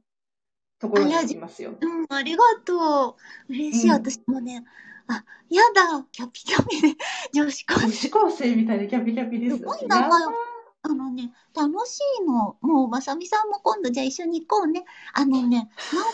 [0.79, 1.75] ところに行きますよ。
[1.81, 3.17] うん、ありがと
[3.49, 3.53] う。
[3.53, 4.65] 嬉しい、うん私もね。
[5.07, 6.97] あ、やだ、キャピキャピで、
[7.33, 8.09] 女子高女生。
[8.09, 9.59] 子高生みたいでキャピキャピです。
[9.59, 10.35] すごい仲良く
[10.83, 12.59] あのね、楽しいの。
[12.61, 14.85] もう、まさみさんも今度じゃあ一緒に行こうね。
[15.15, 15.71] あのね、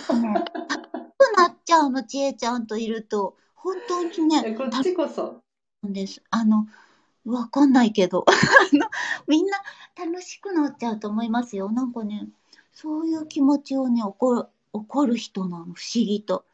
[0.09, 0.53] なんかね、楽し
[1.19, 3.37] くなっちゃうの、ちえちゃんといると。
[3.55, 5.41] 本当にえね、こっちこそ。
[5.87, 6.23] んです。
[6.31, 6.67] あの、
[7.25, 8.33] わかんないけど、 あ
[8.77, 8.87] の、
[9.27, 9.59] みんな
[9.97, 11.71] 楽しくなっちゃうと思いますよ。
[11.71, 12.29] なんかね、
[12.73, 16.45] そういう気持ちをね、怒る、怒る人なの、不思議と。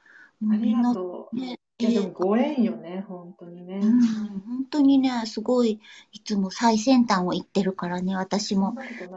[0.41, 0.95] みんな。
[1.33, 3.81] ね、いやでもご縁よね、本当にね。
[3.83, 5.81] うん、本当にね、すごい、
[6.13, 8.75] いつも最先端を行ってるからね、私も。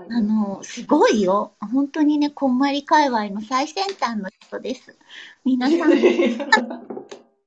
[0.10, 1.54] あの、すごいよ。
[1.60, 4.98] 本当にね、こんまり界隈の最先端の人です。
[5.46, 6.38] 皆さん、 い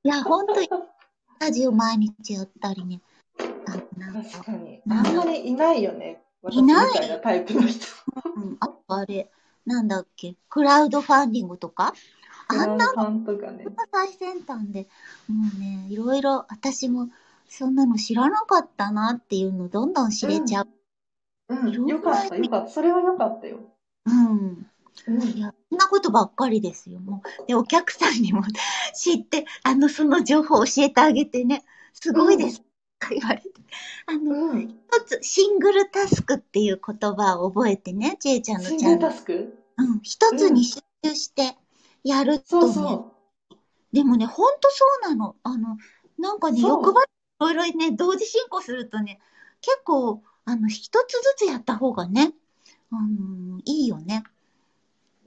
[0.03, 0.71] や、本当に、ス
[1.39, 2.99] タジオ毎日やったりね。
[3.67, 4.81] あなんか、確かに。
[4.89, 6.21] あんまりいないよね。
[6.51, 7.85] いないタイプの人。
[8.35, 9.31] うん、あとあれ、
[9.65, 11.93] なんだっけ、クラウドファンディングとか？
[12.49, 13.65] あんなファンとかね。
[13.91, 14.87] 最先端で、
[15.27, 17.09] もうね、いろいろ私も
[17.47, 20.67] そんなの知らなかったなっていうのどんどん知れちゃう。
[21.49, 22.71] うん、よかった、よかった。
[22.71, 23.59] それはよかったよ。
[24.05, 24.67] うん。
[25.07, 26.99] うんいや、そんなことばっかりですよ。
[26.99, 27.47] もう。
[27.47, 28.43] で、お客さんにも
[28.95, 32.61] 知って、あの、その情報を教えてあげてね、すごいです。
[32.61, 32.65] と
[33.03, 33.49] か言われて。
[34.05, 34.69] あの、うん。
[34.69, 39.01] 一つ、シングルタスクっていう言葉を覚えてね、ちえちゃんのシングルチャンネル。
[39.01, 39.57] タスク？
[39.77, 39.99] うん。
[40.01, 41.55] 一つに集中して
[42.03, 43.13] やるとそうね、そ
[43.93, 45.35] でもね、ほんとそうなの。
[45.43, 45.77] あの、
[46.17, 49.19] なんかね、欲張り、いろいろね、同時進行するとね、
[49.61, 52.33] 結構、あの、一つずつやった方がね、
[52.91, 54.23] うん、いいよね。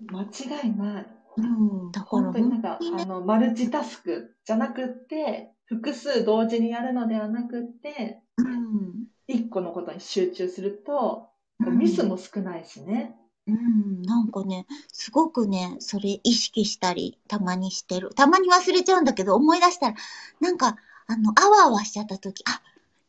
[0.02, 0.12] う。
[0.12, 1.06] 間違いない。
[1.38, 9.06] うん、だから本当になんか、ねあの、マルチタスクじゃなくって、複数同時にやるのではなくって、うん。
[9.28, 13.16] 一個のことに集中すると、うんミスも少ないしね。
[13.46, 18.10] うん、なんかね、すごくね、それ意識したり、たまにしてる。
[18.14, 19.96] たまに忘れちゃうんだけど、思い出したら、
[20.40, 22.60] なんか、あの、あわあわしちゃった時、あ、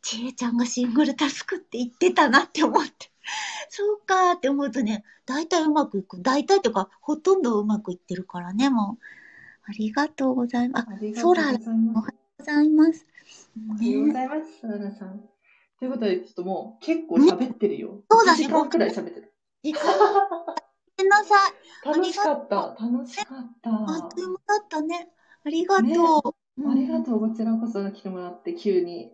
[0.01, 3.11] ちえちゃんがシングルタスクって言ってたなって思って。
[3.69, 6.21] そうかーって思うとね、大体うまくいく。
[6.21, 9.03] 大体というか、ほとんどうまくいってるからね、もう。
[9.69, 10.87] ありがとうございます。
[10.87, 11.33] あ、ありがとう
[11.93, 12.01] ご
[12.47, 13.05] ざいます。
[13.55, 13.77] ありがとうございます。
[13.83, 15.19] おはようごね、ざいます、サラダさん。
[15.79, 18.03] ということで、ちょっともう結構喋ってるよ。
[18.09, 19.33] そうだね1時間くらい喋ってる。
[19.63, 19.81] 時間
[20.97, 21.87] ごめんなさい。
[21.87, 22.75] 楽しかった。
[22.79, 23.69] 楽しかった。
[23.69, 25.09] あっという間だったね。
[25.43, 26.61] ありがとう。
[26.61, 27.19] うんありがとう。
[27.19, 29.11] こちらこそ来てもらって、急に。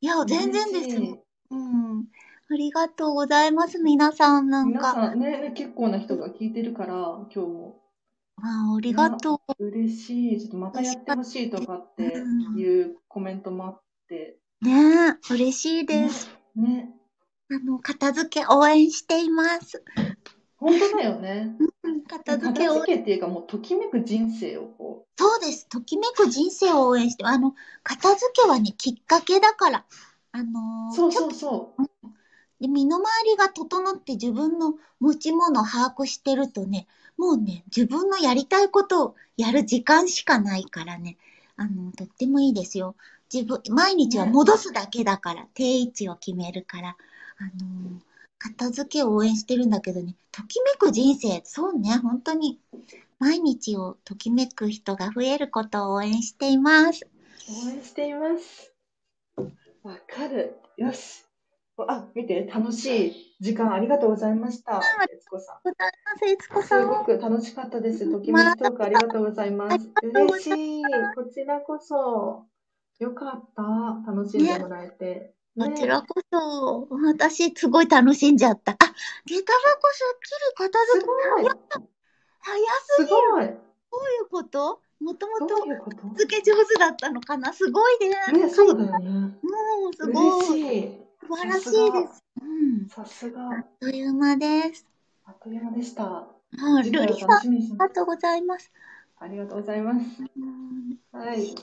[0.00, 1.22] いや、全然ですよ。
[1.50, 2.06] うん。
[2.48, 4.48] ありがとうございます、皆さん。
[4.48, 7.85] なん皆か、さんね、ね結構な人が聞いてるから、今日も。
[8.42, 9.66] あありがとう。
[9.66, 10.40] 嬉しい。
[10.40, 14.38] ちょっとまたやってほしいとかっていうコメントもあって。
[14.60, 14.72] ね
[15.10, 16.28] え、嬉しいです。
[16.54, 16.90] ね。
[17.50, 19.82] あの、片付け応援しています。
[20.56, 21.56] 本当だよね。
[21.58, 25.68] うん片付け片を付けっていうか、もうときめく人生をこそうです。
[25.68, 29.84] ときめく人生を応援して、あの、片付けはね、きっかけだから。
[30.32, 31.82] あのう、ーそうそうそう。
[31.82, 31.90] と
[32.60, 36.86] で身の回りが整って自分の持ち物を把握してるとね、
[37.16, 41.16] もうね、自分のやりたいことをやる時間しかないからね、
[41.56, 42.96] あの、とってもいいですよ。
[43.32, 46.96] 自分、毎日は戻すだけだから、定位置を決めるから、
[47.38, 48.06] あのー
[48.38, 52.60] 片付けを応援してるんだけどね、ときめく人生、そうね、本当に、
[53.18, 57.06] 毎日をときめく人が増えることを応援しています。
[57.66, 58.72] 応援しています。
[59.82, 60.56] わかる。
[60.76, 61.25] よし。
[61.88, 64.80] あ、見て、楽しい時間ありがとうございました。
[64.80, 65.56] 悦子さん。
[66.40, 66.82] す、こさん。
[66.82, 68.10] すごく楽しかったです。
[68.10, 69.90] ときめきトークありがとうございます。
[70.02, 70.82] 嬉しい。
[71.14, 72.46] こちらこそ。
[72.98, 73.62] よかった。
[74.10, 75.34] 楽しんでもらえて。
[75.58, 78.72] こねちらこそ、私すごい楽しんじゃった。
[78.72, 81.50] あ、下駄箱すっきり片す付けごい。
[82.40, 83.10] 早すぎる。
[83.10, 83.46] すごい。
[83.46, 83.56] どうい
[84.22, 84.80] うこと？
[85.00, 85.56] もともと
[86.16, 87.52] 付け上手だったのかな？
[87.52, 88.38] すごいね。
[88.44, 89.08] ね、そうだよね。
[89.08, 90.24] もうすごい。
[90.38, 91.05] 嬉しい。
[91.26, 91.70] 素晴らしいで
[92.14, 92.24] す。
[92.40, 92.44] う
[92.84, 92.88] ん。
[92.88, 93.42] さすが。
[93.42, 94.86] あっという間です。
[95.24, 96.04] あっという間でした。
[96.04, 96.28] あ、
[96.82, 97.42] 次回をルリさん、あ。
[97.44, 98.72] りがとうございます。
[99.18, 99.98] ありがとうございます。
[100.36, 101.54] うんはい。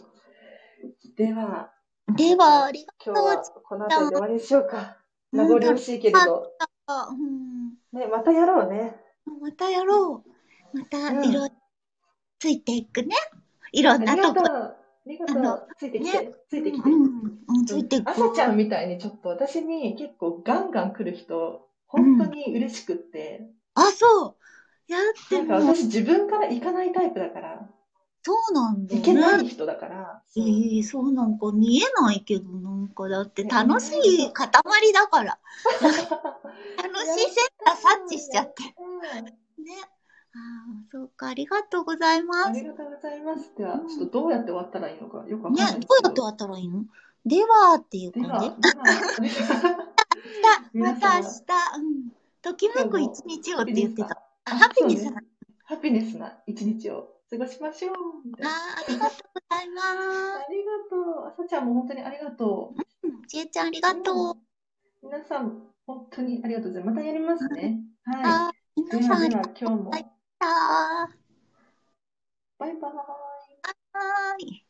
[1.16, 1.72] では、
[2.16, 4.98] では、ありが今日はこの辺りで終わりにしようか。
[5.32, 6.20] 名残惜しいけれど。
[6.20, 6.54] と
[7.12, 7.14] う。
[7.14, 7.70] うん。
[7.98, 8.98] ね、またやろうね。
[9.42, 10.24] またやろ
[10.74, 10.78] う。
[10.78, 11.56] またうんいろいろ
[12.40, 13.16] ついていくね。
[13.72, 14.83] いろんなとこ。
[15.06, 15.68] ありがとう。
[15.78, 16.36] ついてきねて。
[16.50, 16.90] ついてきて。
[16.90, 17.04] うん、
[17.48, 18.10] うん、ついていく。
[18.10, 23.50] 朝ちゃんみたいにちょっと私に結構ガンガン来る人、本当に嬉しくって。
[23.76, 24.38] あ、そ
[24.88, 24.92] う。
[24.92, 27.70] やってなんかも、私自分から行かないタイプだから、
[28.26, 29.50] そうなんだ行けないね。
[29.50, 30.22] 人だから。
[30.38, 34.48] ええそうなんか見えないけど、なんかだってね楽しい塊
[34.94, 35.40] だから。
[35.82, 38.64] 楽しいセンター察知しちゃって。
[38.78, 39.34] うんね。
[40.36, 42.52] ああ、そうか、ありがとうございます。
[42.52, 43.54] ね、ありがとうございます。
[43.56, 45.96] では、ちょっとどうやって終わったらいいのかよくわかんないですけど。
[46.04, 46.86] やって終わったらいいの？
[47.26, 48.28] ではっていう感じ？
[48.30, 48.50] ま
[50.74, 51.44] 皆た明様日、
[51.78, 52.12] うん。
[52.42, 54.10] ときめく一日をって言ってた。
[54.10, 55.22] ああハピネスな。
[55.66, 57.94] ハピネスな一日を過ごしましょう。
[58.44, 61.28] ああ、ありがとうございまありがとう。
[61.28, 62.82] 朝ちゃんも本当にありがとう。
[62.82, 62.86] す。
[63.04, 64.38] うん、ちえちゃんありがとう。
[65.04, 66.96] 皆さん、本当にありがとうございます。
[66.96, 67.80] またやりますね。
[68.04, 68.82] はい。
[68.92, 69.92] で皆さんありがはではとう今日も
[72.58, 72.94] バイバイ。
[72.94, 72.94] ー
[73.94, 74.66] はーい。